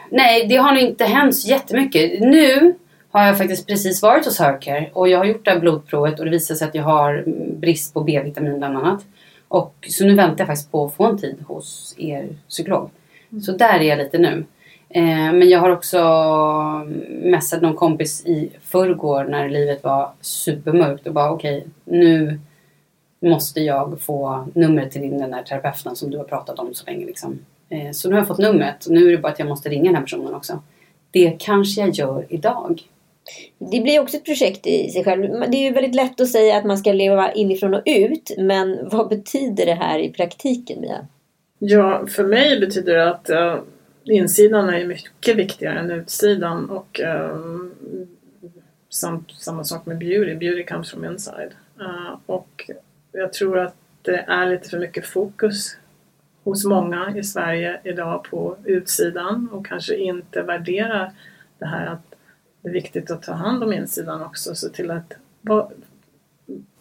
[0.09, 2.19] Nej, det har nog inte hänt så jättemycket.
[2.19, 2.75] Nu
[3.11, 6.25] har jag faktiskt precis varit hos Hercare och jag har gjort det här blodprovet och
[6.25, 7.23] det visar sig att jag har
[7.59, 9.05] brist på B-vitamin bland annat.
[9.47, 12.89] Och, så nu väntar jag faktiskt på att få en tid hos er psykolog.
[13.31, 13.41] Mm.
[13.41, 14.45] Så där är jag lite nu.
[14.89, 15.99] Eh, men jag har också
[17.09, 22.39] messat någon kompis i förrgår när livet var supermörkt och bara okej, okay, nu
[23.19, 26.85] måste jag få numret till din den där terapeuten som du har pratat om så
[26.85, 27.05] länge.
[27.05, 27.39] Liksom.
[27.69, 29.69] Eh, så nu har jag fått numret och nu är det bara att jag måste
[29.69, 30.61] ringa den här personen också.
[31.11, 32.81] Det kanske jag gör idag.
[33.59, 35.21] Det blir också ett projekt i sig själv.
[35.21, 38.31] Det är ju väldigt lätt att säga att man ska leva inifrån och ut.
[38.37, 41.07] Men vad betyder det här i praktiken, Mia?
[41.59, 43.59] Ja, för mig betyder det att uh,
[44.03, 46.69] insidan är mycket viktigare än utsidan.
[46.69, 47.69] Och uh,
[48.89, 50.35] samt samma sak med beauty.
[50.35, 51.51] Beauty comes from inside.
[51.81, 52.71] Uh, och
[53.11, 55.77] jag tror att det är lite för mycket fokus
[56.43, 61.11] hos många i Sverige idag på utsidan och kanske inte värderar
[61.59, 62.06] det här att
[62.67, 64.55] det är viktigt att ta hand om insidan också.
[64.55, 65.13] Se till att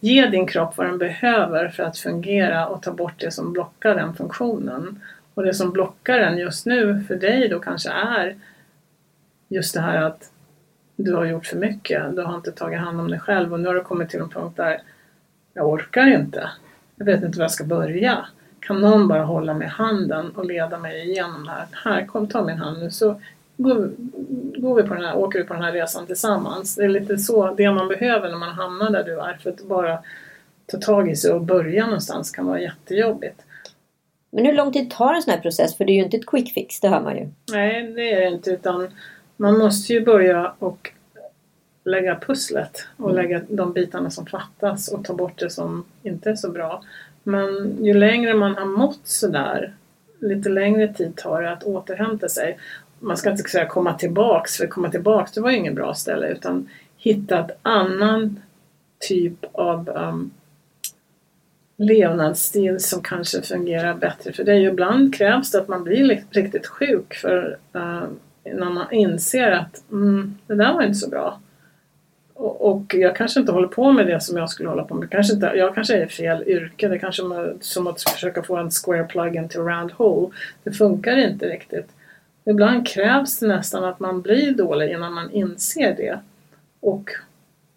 [0.00, 3.94] ge din kropp vad den behöver för att fungera och ta bort det som blockar
[3.94, 5.00] den funktionen.
[5.34, 8.36] Och det som blockar den just nu för dig då kanske är
[9.48, 10.30] just det här att
[10.96, 12.16] du har gjort för mycket.
[12.16, 14.28] Du har inte tagit hand om dig själv och nu har du kommit till en
[14.28, 14.82] punkt där
[15.54, 16.50] jag orkar inte.
[16.96, 18.26] Jag vet inte var jag ska börja.
[18.60, 21.66] Kan någon bara hålla mig i handen och leda mig igenom det här?
[21.72, 23.20] Här, kom ta min hand nu så
[23.56, 23.90] går,
[24.60, 26.74] går vi på den här, åker vi på den här resan tillsammans.
[26.74, 29.38] Det är lite så det man behöver när man hamnar där du är.
[29.42, 29.98] För att bara
[30.66, 33.42] ta tag i sig och börja någonstans kan vara jättejobbigt.
[34.30, 35.76] Men hur lång tid tar en sån här process?
[35.76, 37.28] För det är ju inte ett quick fix, det hör man ju.
[37.52, 38.50] Nej, det är det inte.
[38.50, 38.88] Utan
[39.36, 40.92] man måste ju börja och
[41.84, 43.22] lägga pusslet och mm.
[43.22, 46.82] lägga de bitarna som fattas och ta bort det som inte är så bra.
[47.22, 49.74] Men ju längre man har mått sådär,
[50.20, 52.58] lite längre tid tar det att återhämta sig.
[53.00, 56.28] Man ska inte säga komma tillbaks, för komma tillbaks det var ju ingen bra ställe,
[56.28, 58.40] utan hitta ett annan
[59.08, 60.30] typ av um,
[61.76, 64.64] levnadsstil som kanske fungerar bättre för dig.
[64.64, 68.04] Ibland krävs det att man blir riktigt sjuk för uh,
[68.44, 71.40] när man inser att mm, det där var inte så bra.
[72.38, 75.10] Och, jag kanske inte håller på med det som jag skulle hålla på med.
[75.10, 76.88] Kanske inte, jag kanske är i fel yrke.
[76.88, 80.34] Det kanske är som att försöka få en square plug into a round hole.
[80.64, 81.88] Det funkar inte riktigt.
[82.50, 86.20] Ibland krävs det nästan att man blir dålig innan man inser det.
[86.80, 87.10] Och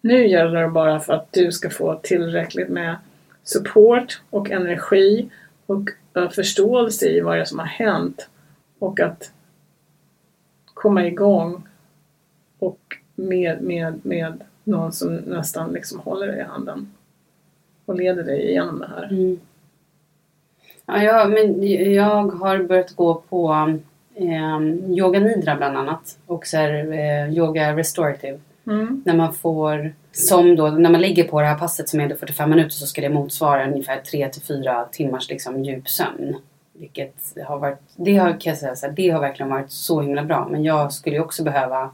[0.02, 2.96] nu gäller det bara för att du ska få tillräckligt med
[3.44, 5.30] support och energi
[5.66, 8.30] och eh, förståelse i vad det är som har hänt
[8.80, 9.32] och att
[10.66, 11.68] komma igång
[12.60, 16.94] och med, med, med någon som nästan liksom håller dig i handen
[17.86, 19.04] och leder dig igenom det här.
[19.04, 19.40] Mm.
[20.86, 23.52] Ja, jag, men jag har börjat gå på
[24.20, 24.60] eh,
[24.98, 28.40] yoga nidra bland annat och så här, eh, yoga restorative.
[28.68, 29.04] Mm.
[29.06, 32.50] När man får, som då, när man ligger på det här passet som är 45
[32.50, 36.36] minuter så ska det motsvara ungefär 3 till 4 timmars liksom, djup sömn.
[36.74, 37.16] Vilket
[37.48, 40.24] har varit, det har, kan jag säga, så här, det har verkligen varit så himla
[40.24, 40.48] bra.
[40.52, 41.92] Men jag skulle ju också behöva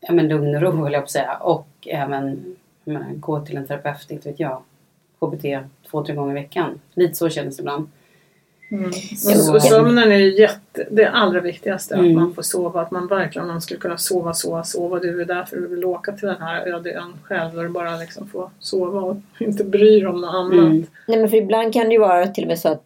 [0.00, 1.36] ja, men lugn och ro höll jag på att säga.
[1.36, 4.62] Och även menar, gå till en terapeut, inte vet jag.
[5.20, 5.44] KBT
[5.90, 6.80] två, tre gånger i veckan.
[6.94, 7.88] Lite så känns det ibland.
[8.68, 8.90] Mm.
[9.54, 11.94] Och sömnen är ju jätte, det allra viktigaste.
[11.94, 12.06] Mm.
[12.06, 12.80] Att man får sova.
[12.80, 14.98] Att man verkligen man skulle kunna sova, sova, sova.
[14.98, 17.56] Du är därför du vill åka till den här öde ön själv.
[17.56, 20.52] Du bara liksom får sova och inte bryr dig om något annat.
[20.52, 20.86] Mm.
[21.06, 22.82] Nej men för ibland kan det ju vara till och med så att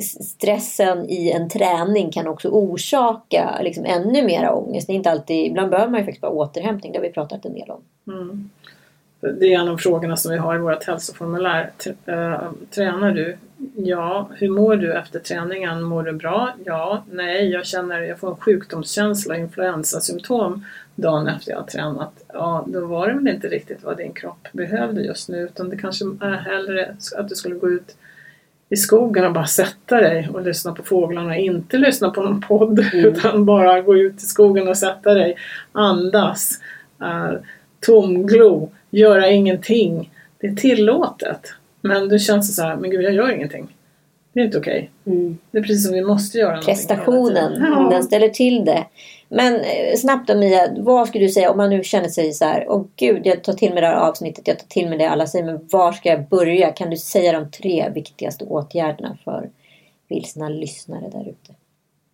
[0.00, 4.86] stressen i en träning kan också orsaka liksom ännu mera ångest.
[4.86, 6.92] Det är inte alltid, ibland behöver man ju faktiskt bara återhämtning.
[6.92, 7.82] Det har vi pratat en del om.
[8.14, 8.50] Mm.
[9.20, 11.70] Det är en av frågorna som vi har i vårt hälsoformulär.
[12.06, 13.36] Eh, tränar du?
[13.74, 14.30] Ja.
[14.34, 15.82] Hur mår du efter träningen?
[15.82, 16.54] Mår du bra?
[16.64, 17.04] Ja.
[17.10, 22.24] Nej, jag känner jag får en sjukdomskänsla, influensasymptom dagen efter jag har tränat.
[22.32, 25.76] Ja, då var det väl inte riktigt vad din kropp behövde just nu utan det
[25.76, 27.96] kanske är hellre att du skulle gå ut
[28.68, 31.36] i skogen och bara sätta dig och lyssna på fåglarna.
[31.36, 33.04] Inte lyssna på någon podd mm.
[33.04, 35.36] utan bara gå ut i skogen och sätta dig.
[35.72, 36.60] Andas.
[37.80, 38.70] Tomglo.
[38.90, 40.10] Göra ingenting.
[40.40, 41.40] Det är tillåtet.
[41.80, 43.68] Men du känns så här, men gud jag gör ingenting.
[44.32, 44.90] Det är inte okej.
[45.04, 45.14] Okay.
[45.16, 45.38] Mm.
[45.50, 47.88] Det är precis som vi måste göra Prestationen, ja.
[47.90, 48.84] den ställer till det.
[49.28, 52.44] Men eh, snabbt då Mia, vad skulle du säga om man nu känner sig så
[52.44, 55.10] här, åh gud jag tar till mig det här avsnittet, jag tar till mig det
[55.10, 56.72] alla säger, men var ska jag börja?
[56.72, 59.50] Kan du säga de tre viktigaste åtgärderna för
[60.08, 61.57] vilsna lyssnare där ute?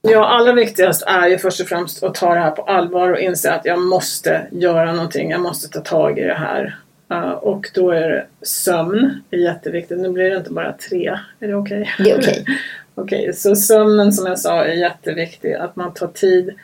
[0.07, 3.19] Ja, allra viktigast är ju först och främst att ta det här på allvar och
[3.19, 6.79] inse att jag måste göra någonting, jag måste ta tag i det här.
[7.13, 9.99] Uh, och då är det sömn, är jätteviktigt.
[9.99, 11.83] Nu blir det inte bara tre, är det okej?
[11.83, 12.05] Okay?
[12.05, 12.43] Det är okej.
[12.43, 12.55] Okay.
[12.95, 16.55] okej, okay, så sömnen som jag sa är jätteviktig, att man tar tid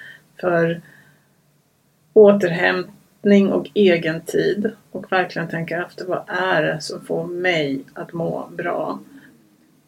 [0.40, 0.80] för
[2.12, 8.12] återhämtning och egen tid och verkligen tänka efter vad är det som får mig att
[8.12, 8.98] må bra.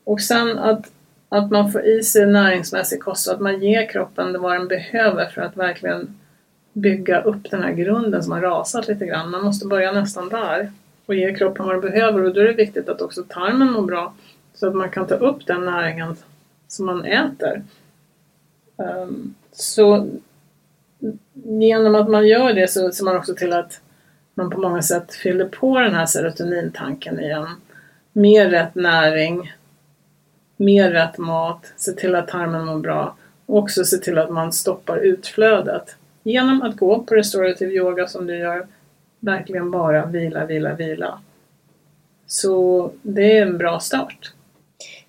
[0.04, 0.86] Och sen att,
[1.32, 5.26] att man får i sig näringsmässig kost och att man ger kroppen vad den behöver
[5.26, 6.18] för att verkligen
[6.72, 9.30] bygga upp den här grunden som har rasat lite grann.
[9.30, 10.72] Man måste börja nästan där
[11.06, 13.82] och ge kroppen vad den behöver och då är det viktigt att också tarmen mår
[13.82, 14.14] bra
[14.54, 16.16] så att man kan ta upp den näringen
[16.68, 17.62] som man äter.
[18.78, 20.08] Ehm, så
[21.44, 23.80] genom att man gör det så ser man också till att
[24.34, 27.46] man på många sätt fyller på den här serotonintanken igen.
[28.12, 29.52] med rätt näring,
[30.62, 34.52] mer rätt mat, se till att tarmen mår bra och också se till att man
[34.52, 35.96] stoppar utflödet.
[36.22, 38.66] genom att gå på restorative yoga som du gör,
[39.20, 41.18] verkligen bara vila, vila, vila.
[42.26, 44.32] Så det är en bra start.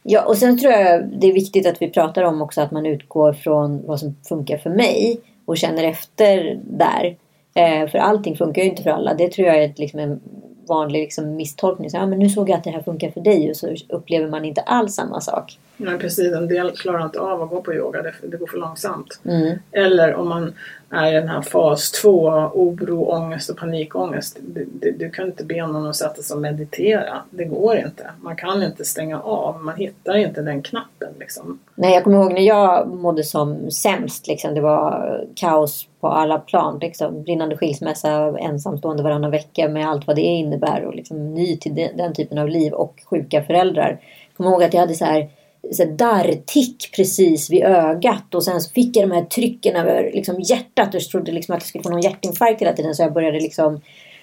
[0.03, 2.85] Ja, och sen tror jag det är viktigt att vi pratar om också att man
[2.85, 7.15] utgår från vad som funkar för mig och känner efter där.
[7.53, 9.13] Eh, för allting funkar ju inte för alla.
[9.13, 10.19] Det tror jag är liksom en
[10.67, 11.89] vanlig liksom misstolkning.
[11.89, 14.29] Så, ja, men nu såg jag att det här funkar för dig och så upplever
[14.29, 15.59] man inte alls samma sak.
[15.77, 18.57] Nej precis, en del klarar inte av att gå på yoga, det, det går för
[18.57, 19.19] långsamt.
[19.25, 19.57] Mm.
[19.71, 20.53] Eller om man
[20.89, 24.37] är i den här fas 2, oro, ångest och panikångest.
[24.41, 27.21] Du, du, du kan inte be någon att sätta sig och meditera.
[27.29, 28.09] Det går inte.
[28.21, 29.63] Man kan inte stänga av.
[29.63, 31.09] Man hittar inte den knappen.
[31.19, 31.59] Liksom.
[31.75, 34.27] Nej, jag kommer ihåg när jag mådde som sämst.
[34.27, 36.79] Liksom, det var kaos på alla plan.
[36.81, 37.23] Liksom.
[37.23, 40.85] Brinnande skilsmässa, ensamstående varannan vecka med allt vad det innebär.
[40.85, 43.99] Och liksom, ny till den, den typen av liv och sjuka föräldrar.
[44.27, 45.29] Jag kommer ihåg att jag hade så här
[45.71, 50.39] så darrtick precis vid ögat och sen så fick jag de här trycken över liksom
[50.39, 53.39] hjärtat och trodde liksom att jag skulle få någon hjärtinfarkt hela tiden så jag började
[53.39, 53.81] liksom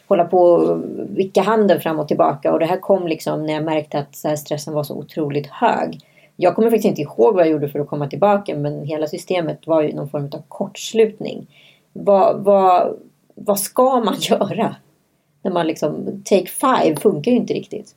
[0.09, 0.83] hålla på och
[1.17, 4.37] vicka handen fram och tillbaka och det här kom liksom när jag märkte att så
[4.37, 6.01] stressen var så otroligt hög.
[6.37, 9.67] Jag kommer faktiskt inte ihåg vad jag gjorde för att komma tillbaka men hela systemet
[9.67, 11.47] var ju någon form av kortslutning.
[11.93, 12.97] Vad, vad,
[13.35, 14.77] vad ska man göra?
[15.43, 17.95] När man liksom, take five funkar ju inte riktigt.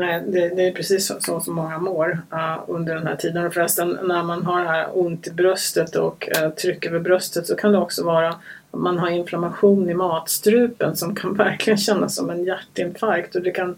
[0.00, 3.46] Nej, det, det, är precis så, så som många mår uh, under den här tiden.
[3.46, 7.46] Och förresten, när man har det här ont i bröstet och uh, tryck över bröstet
[7.46, 12.14] så kan det också vara att man har inflammation i matstrupen som kan verkligen kännas
[12.14, 13.34] som en hjärtinfarkt.
[13.34, 13.76] Och det kan,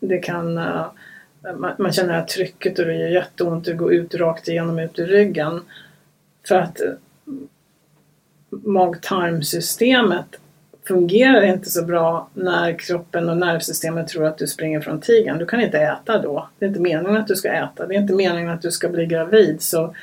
[0.00, 0.86] det kan, eh,
[1.46, 3.64] uh, man, man, känner det här trycket och det gör jätteont.
[3.64, 5.60] Det går ut rakt igenom ut i ryggen.
[6.48, 6.80] För att
[8.50, 10.40] mag-tarmsystemet
[10.86, 15.38] fungerar inte så bra när kroppen och nervsystemet tror att du springer från tigern.
[15.38, 16.48] Du kan inte äta då.
[16.58, 17.86] Det är inte meningen att du ska äta.
[17.86, 19.62] Det är inte meningen att du ska bli gravid.
[19.62, 19.94] Så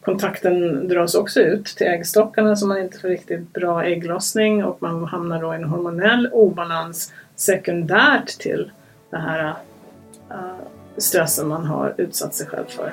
[0.00, 5.04] kontakten dras också ut till äggstockarna så man inte får riktigt bra ägglossning och man
[5.04, 8.70] hamnar då i en hormonell obalans sekundärt till
[9.10, 9.54] den här
[10.30, 10.36] uh,
[10.96, 12.92] stressen man har utsatt sig själv för.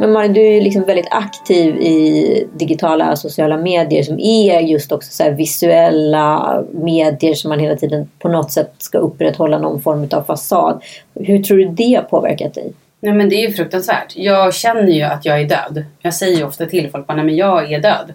[0.00, 4.92] Men Malin, du är ju liksom väldigt aktiv i digitala sociala medier som är just
[4.92, 10.08] också så visuella medier som man hela tiden på något sätt ska upprätthålla någon form
[10.12, 10.82] av fasad.
[11.14, 12.72] Hur tror du det har påverkat dig?
[13.00, 14.16] Nej men det är ju fruktansvärt.
[14.16, 15.84] Jag känner ju att jag är död.
[16.02, 18.12] Jag säger ju ofta till folk att jag är död.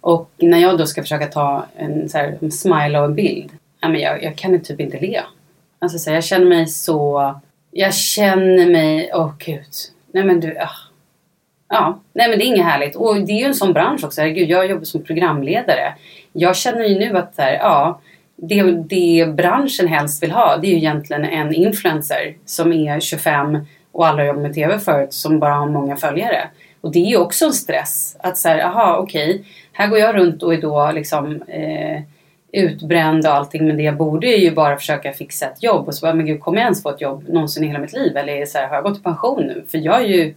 [0.00, 3.50] Och när jag då ska försöka ta en, så här, en smile och en bild.
[3.82, 5.20] Nej, men jag, jag kan typ inte le.
[5.78, 7.34] Alltså, så här, jag känner mig så...
[7.70, 9.10] Jag känner mig...
[9.14, 9.72] Åh oh, gud.
[10.12, 10.52] Nej men du...
[10.52, 10.85] Oh
[11.68, 12.96] Ja, nej men det är inget härligt.
[12.96, 14.20] Och det är ju en sån bransch också.
[14.20, 15.94] Herregud, jag jobbar som programledare.
[16.32, 18.00] Jag känner ju nu att här, ja,
[18.36, 23.58] det, det branschen helst vill ha det är ju egentligen en influencer som är 25
[23.92, 26.48] och alla jobbat med TV förut som bara har många följare.
[26.80, 28.16] Och det är ju också en stress.
[28.20, 32.02] Att så här, aha okej, okay, här går jag runt och är då liksom eh,
[32.52, 35.94] utbränd och allting men det jag borde är ju bara försöka fixa ett jobb och
[35.94, 38.16] så bara, men gud kommer jag ens få ett jobb någonsin i hela mitt liv?
[38.16, 39.64] Eller så här, har jag gått i pension nu?
[39.68, 40.34] För jag är ju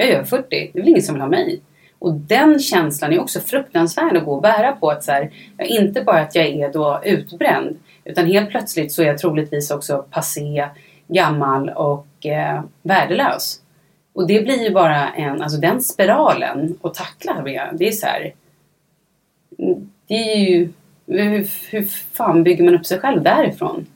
[0.00, 1.60] jag är över 40, det är väl ingen som vill ha mig.
[1.98, 4.90] Och den känslan är också fruktansvärd att gå och bära på.
[4.90, 9.06] Att så här, inte bara att jag är då utbränd utan helt plötsligt så är
[9.06, 10.68] jag troligtvis också passé,
[11.08, 13.60] gammal och eh, värdelös.
[14.12, 17.42] Och det blir ju bara en, alltså den spiralen att tackla
[17.72, 18.34] det är så här,
[19.58, 20.68] mm, Det är ju,
[21.06, 21.82] hur, hur
[22.12, 23.86] fan bygger man upp sig själv därifrån?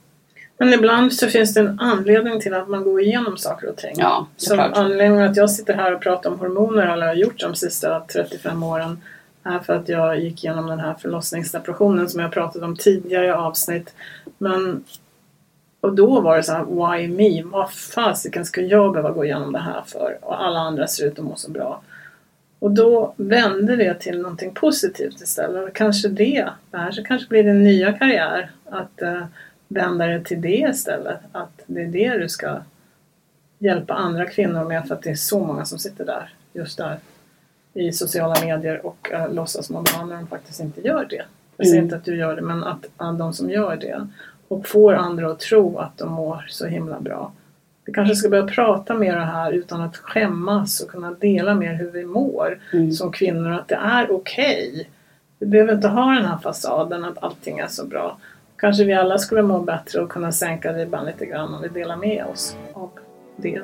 [0.57, 3.95] Men ibland så finns det en anledning till att man går igenom saker och ting.
[3.97, 7.55] Ja, Som anledningen att jag sitter här och pratar om hormoner har jag gjort de
[7.55, 9.01] sista 35 åren
[9.43, 13.31] är för att jag gick igenom den här förlossningsdepressionen som jag pratat om tidigare i
[13.31, 13.93] avsnitt.
[14.37, 14.83] Men,
[15.81, 17.43] och då var det så här, why me?
[17.43, 20.17] Vad fasiken ska jag behöva gå igenom det här för?
[20.21, 21.81] Och alla andra ser ut att må så bra.
[22.59, 25.73] Och då vände det till någonting positivt istället.
[25.73, 26.49] Kanske det.
[26.71, 28.51] Det här så kanske blir din nya karriär.
[28.69, 29.23] Att uh,
[29.67, 31.19] vända det till det istället.
[31.31, 32.61] Att det är det du ska
[33.59, 36.97] hjälpa andra kvinnor med för att det är så många som sitter där, just där
[37.73, 41.21] i sociala medier och uh, låtsas må bra när de faktiskt inte gör det.
[41.57, 41.85] Jag säger mm.
[41.85, 44.07] inte att du gör det, men att, att de som gör det
[44.47, 47.31] och får andra att tro att de mår så himla bra.
[47.85, 51.73] Vi kanske ska börja prata mer det här utan att skämmas och kunna dela mer
[51.73, 52.91] hur vi mår mm.
[52.91, 53.51] som kvinnor.
[53.51, 54.69] Att det är okej.
[54.71, 54.85] Okay.
[55.39, 58.17] Vi behöver inte ha den här fasaden att allting är så bra
[58.57, 61.97] kanske vi alla skulle må bättre och kunna sänka ribban lite grann om vi delar
[61.97, 62.91] med oss av
[63.35, 63.61] det.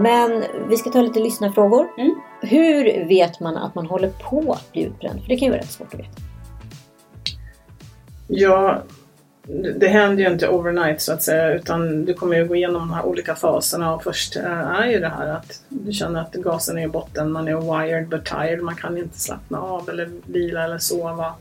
[0.00, 1.88] Men vi ska ta lite lyssnarfrågor.
[1.98, 2.14] Mm.
[2.40, 5.20] Hur vet man att man håller på att bli utbränd?
[5.20, 6.22] För det kan ju vara rätt svårt att veta.
[8.28, 8.82] Ja,
[9.76, 12.92] det händer ju inte overnight så att säga utan du kommer ju gå igenom de
[12.92, 13.94] här olika faserna.
[13.94, 17.32] Och först eh, är ju det här att du känner att gasen är i botten,
[17.32, 21.34] man är wired but tired, man kan inte slappna av eller vila eller sova.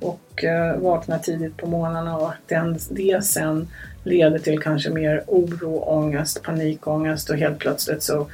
[0.00, 3.68] Och eh, vakna tidigt på morgnarna och att den, det sen
[4.04, 8.26] leder till kanske mer oro, ångest, panikångest och helt plötsligt så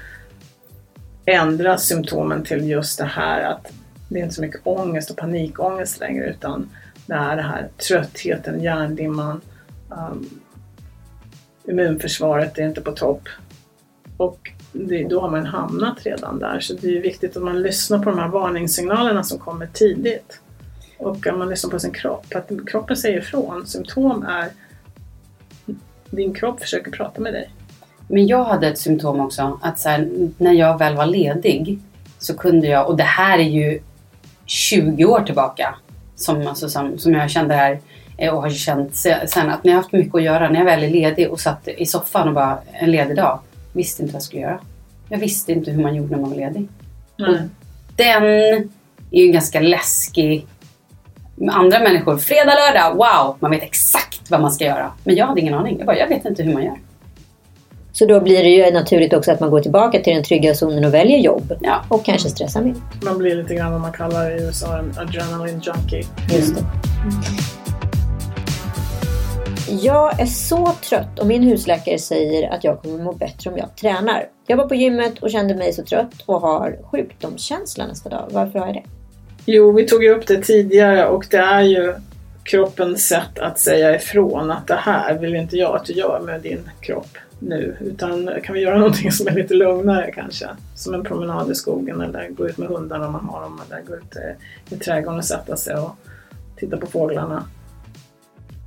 [1.25, 3.73] ändras symptomen till just det här att
[4.09, 6.71] det är inte så mycket ångest och panikångest längre utan
[7.13, 9.41] det är det här tröttheten, hjärndimman,
[9.89, 10.27] um, ehm,
[11.65, 13.29] immunförsvaret är inte på topp.
[14.17, 16.61] Och det, då har man hamnat redan där.
[16.61, 20.41] Så det är viktigt att man lyssnar på de här varningssignalerna som kommer tidigt.
[20.99, 22.27] Och att man lyssnar på sin kropp.
[22.35, 23.67] Att kroppen säger ifrån.
[23.67, 24.49] Symptom är
[26.11, 27.51] din kropp försöker prata med dig.
[28.09, 29.59] Men jag hade ett symptom också.
[29.63, 31.79] Att så här, när jag väl var ledig
[32.19, 33.81] så kunde jag, och det här är ju
[34.47, 35.75] 20 år tillbaka
[36.17, 37.81] som, alltså, som, som jag kände här
[38.19, 40.59] eh, och har känt se- sen att när jag har haft mycket att göra, när
[40.59, 43.39] jag väl är ledig och satt i soffan och bara en ledig dag,
[43.73, 44.59] visste inte vad jag skulle göra.
[45.09, 46.69] Jag visste inte hur man gjorde när man var ledig.
[47.17, 47.41] Nej.
[47.97, 48.25] Den
[49.11, 50.47] är ju ganska läskig.
[51.37, 53.37] Med andra människor, fredag, lördag, wow!
[53.41, 54.93] Man vet exakt vad man ska göra.
[55.05, 55.77] Men jag hade ingen aning.
[55.79, 56.77] Jag bara, jag vet inte hur man gör.
[57.93, 60.85] Så då blir det ju naturligt också att man går tillbaka till den trygga zonen
[60.85, 61.53] och väljer jobb.
[61.61, 61.85] Ja.
[61.89, 62.75] Och kanske stressar mer.
[63.05, 66.05] Man blir lite grann vad man kallar i USA en adrenaline junkie.
[66.33, 66.65] Just det.
[69.83, 73.77] Jag är så trött och min husläkare säger att jag kommer må bättre om jag
[73.77, 74.25] tränar.
[74.47, 78.29] Jag var på gymmet och kände mig så trött och har sjukdomskänsla nästa dag.
[78.31, 78.85] Varför har jag det?
[79.47, 81.95] Jo, vi tog ju upp det tidigare och det är ju
[82.43, 86.41] kroppens sätt att säga ifrån att det här vill inte jag att du gör med
[86.41, 87.17] din kropp
[87.47, 87.77] nu.
[87.81, 90.47] Utan kan vi göra någonting som är lite lugnare kanske?
[90.75, 93.83] Som en promenad i skogen eller gå ut med hundarna om man har dem eller
[93.83, 95.91] gå ut eh, i trädgården och sätta sig och
[96.57, 97.45] titta på fåglarna.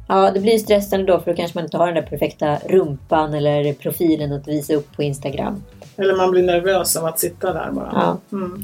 [0.08, 3.34] Ja, det blir stressande då för då kanske man inte har den där perfekta rumpan
[3.34, 5.64] eller profilen att visa upp på Instagram.
[5.98, 7.90] Eller man blir nervös av att sitta där bara.
[7.94, 8.38] Ja.
[8.38, 8.64] Mm.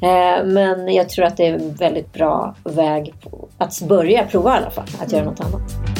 [0.00, 3.14] Eh, Men jag tror att det är en väldigt bra väg
[3.58, 4.88] att börja prova i alla fall.
[5.00, 5.95] Att göra något annat.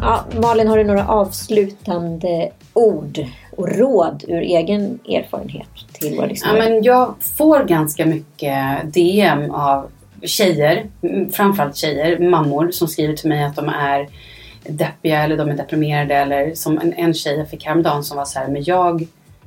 [0.00, 3.18] Ja, Malin, har du några avslutande ord
[3.56, 6.58] och råd ur egen erfarenhet till våra Ja, lyssnare?
[6.58, 9.86] men jag får ganska mycket DM av
[10.22, 14.08] tjejer, mm, framförallt tjejer, mammor som skriver till mig att de är
[14.68, 18.24] deppiga eller de är deprimerade eller som en, en tjej jag fick häromdagen som var
[18.24, 19.06] så här, men jag,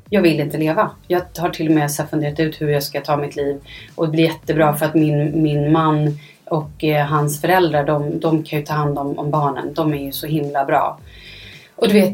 [0.09, 0.91] jag vill inte leva.
[1.07, 3.59] Jag har till och med så funderat ut hur jag ska ta mitt liv
[3.95, 6.17] och det blir jättebra för att min, min man
[6.49, 9.73] och eh, hans föräldrar, de, de kan ju ta hand om, om barnen.
[9.73, 10.99] De är ju så himla bra.
[11.75, 12.13] Och du vet,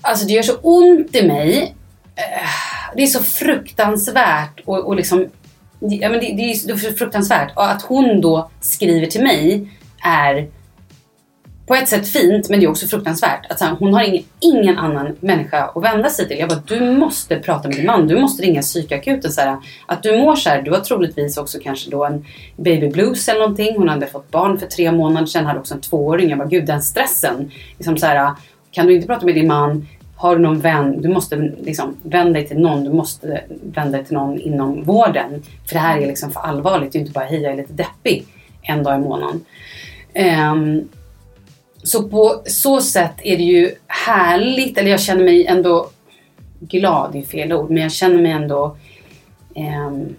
[0.00, 1.74] alltså det gör så ont i mig.
[2.14, 2.48] Eh,
[2.96, 5.26] det är så fruktansvärt och, och liksom
[5.78, 7.56] Ja, men det, det är så fruktansvärt.
[7.56, 9.68] Och att hon då skriver till mig
[10.04, 10.48] är
[11.66, 13.50] på ett sätt fint, men det är också fruktansvärt.
[13.50, 16.38] Att så här, hon har ingen, ingen annan människa att vända sig till.
[16.38, 18.08] Jag bara, du måste prata med din man.
[18.08, 19.32] Du måste ringa psykakuten.
[19.32, 19.56] Så här,
[19.86, 22.24] att du mår så här, du har troligtvis också kanske då en
[22.56, 23.76] baby blues eller någonting.
[23.76, 26.28] Hon hade fått barn för tre månader sedan, hade också en tvååring.
[26.28, 27.50] Jag bara, gud den stressen.
[27.76, 28.32] Liksom så här,
[28.70, 29.88] kan du inte prata med din man?
[30.16, 31.02] Har du någon vän?
[31.02, 32.84] Du måste liksom vända dig till någon.
[32.84, 35.42] Du måste vända dig till någon inom vården.
[35.66, 36.92] För det här är liksom för allvarligt.
[36.92, 38.26] Det är inte bara, hej jag är lite deppig
[38.62, 39.44] en dag i månaden.
[40.52, 40.88] Um,
[41.86, 45.90] så på så sätt är det ju härligt, eller jag känner mig ändå
[46.60, 48.76] glad, är fel ord, men jag känner mig ändå
[49.54, 50.16] ehm,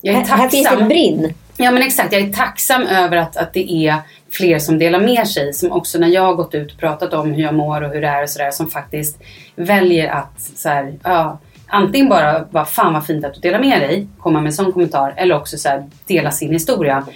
[0.00, 0.88] jag är här, här finns det tacksam.
[0.88, 1.34] brinn.
[1.56, 3.96] Ja men exakt, jag är tacksam över att, att det är
[4.30, 5.52] fler som delar med sig.
[5.52, 8.00] Som också när jag har gått ut och pratat om hur jag mår och hur
[8.00, 8.50] det är och sådär.
[8.50, 9.18] Som faktiskt
[9.56, 13.80] väljer att så här, ja, antingen bara, vad fan vad fint att du delar med
[13.80, 14.06] dig.
[14.18, 15.14] Komma med en sån kommentar.
[15.16, 17.06] Eller också så här, dela sin historia.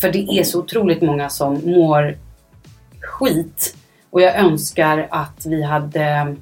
[0.00, 2.16] För det är så otroligt många som mår
[3.16, 3.76] skit.
[4.10, 6.36] Och jag önskar att vi hade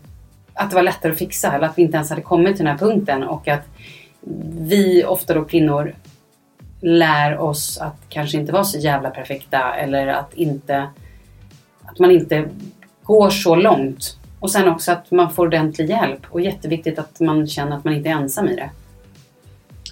[0.54, 2.72] att det var lättare att fixa eller att vi inte ens hade kommit till den
[2.72, 3.68] här punkten och att
[4.58, 5.94] vi, ofta då kvinnor,
[6.80, 10.88] lär oss att kanske inte vara så jävla perfekta eller att inte
[11.84, 12.48] att man inte
[13.02, 14.18] går så långt.
[14.40, 17.94] Och sen också att man får ordentlig hjälp och jätteviktigt att man känner att man
[17.94, 18.70] inte är ensam i det.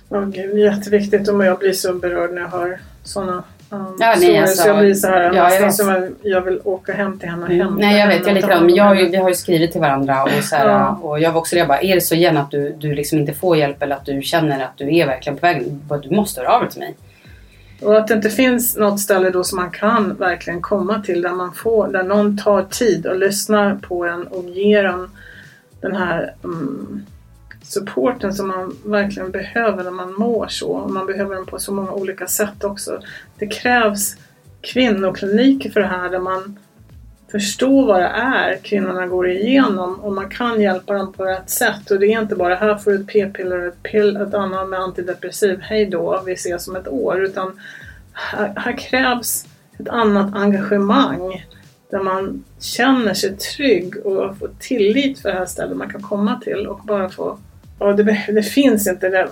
[0.09, 4.17] Oh, gud, jätteviktigt och jag blir så berörd när jag hör sådana um, Ja, nej,
[4.19, 4.41] stories.
[4.43, 7.29] alltså, så jag blir så här, ja, jag som jag, jag vill åka hem till
[7.29, 8.57] henne och hämta Nej jag vet, jag är och ta likadan.
[8.57, 9.11] hand Men jag har ju, henne.
[9.11, 10.99] vi har ju skrivit till varandra och, så här, Ja.
[11.03, 13.33] och jag var också det bara, är det så igen att du, du liksom inte
[13.33, 15.63] får hjälp eller att du känner att du är verkligen på väg,
[16.03, 16.95] du måste höra av dig till mig.
[17.83, 21.33] Och att det inte finns något ställe då som man kan verkligen komma till där
[21.33, 25.11] man får, där någon tar tid och lyssnar på en och ger en
[25.81, 27.07] den här um,
[27.73, 30.71] supporten som man verkligen behöver när man mår så.
[30.73, 33.01] Och man behöver den på så många olika sätt också.
[33.39, 34.17] Det krävs
[34.61, 36.59] kvinnokliniker för det här där man
[37.31, 41.91] förstår vad det är kvinnorna går igenom och man kan hjälpa dem på rätt sätt.
[41.91, 44.69] Och det är inte bara här får du ett p-piller och ett, pill, ett annat
[44.69, 47.23] med antidepressiv, hej då, vi ses om ett år.
[47.23, 47.61] Utan
[48.13, 49.47] här, här krävs
[49.79, 51.47] ett annat engagemang
[51.91, 56.41] där man känner sig trygg och får tillit för det här stället man kan komma
[56.45, 57.39] till och bara få...
[57.83, 59.09] Ja, det, det finns inte.
[59.09, 59.29] Det,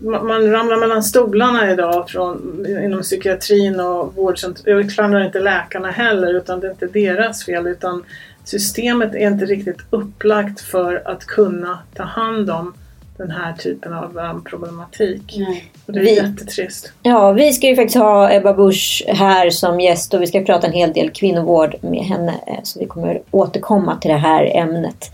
[0.00, 4.78] man ramlar mellan stolarna idag från, inom psykiatrin och vårdcentralen.
[4.78, 8.04] Jag klandrar inte läkarna heller utan det är inte deras fel utan
[8.44, 12.74] systemet är inte riktigt upplagt för att kunna ta hand om
[13.16, 15.34] den här typen av um, problematik.
[15.38, 15.64] Nej.
[15.86, 16.92] Och det är vi, jättetrist.
[17.02, 20.66] Ja, vi ska ju faktiskt ha Ebba Busch här som gäst och vi ska prata
[20.66, 22.34] en hel del kvinnovård med henne.
[22.46, 25.10] Eh, så vi kommer återkomma till det här ämnet.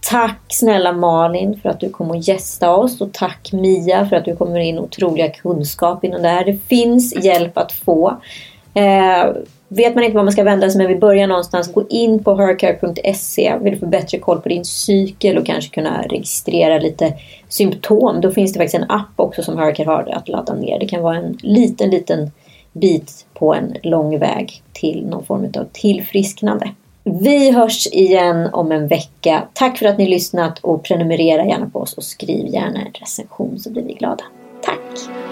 [0.00, 4.24] Tack snälla Malin för att du kom och gästa oss och tack Mia för att
[4.24, 6.44] du kommer in otroliga kunskap inom det här.
[6.44, 8.16] Det finns hjälp att få.
[8.74, 9.32] Eh,
[9.68, 11.72] vet man inte var man ska vända sig men vi börjar någonstans.
[11.72, 13.58] Gå in på hercare.se.
[13.60, 17.14] Vill du få bättre koll på din cykel och kanske kunna registrera lite
[17.48, 18.20] symptom.
[18.20, 20.78] Då finns det faktiskt en app också som Hercare har att ladda ner.
[20.78, 22.30] Det kan vara en liten, liten
[22.72, 26.70] bit på en lång väg till någon form av tillfrisknande.
[27.12, 29.42] Vi hörs igen om en vecka.
[29.52, 33.58] Tack för att ni lyssnat och prenumerera gärna på oss och skriv gärna en recension
[33.58, 34.24] så blir vi glada.
[34.62, 35.27] Tack!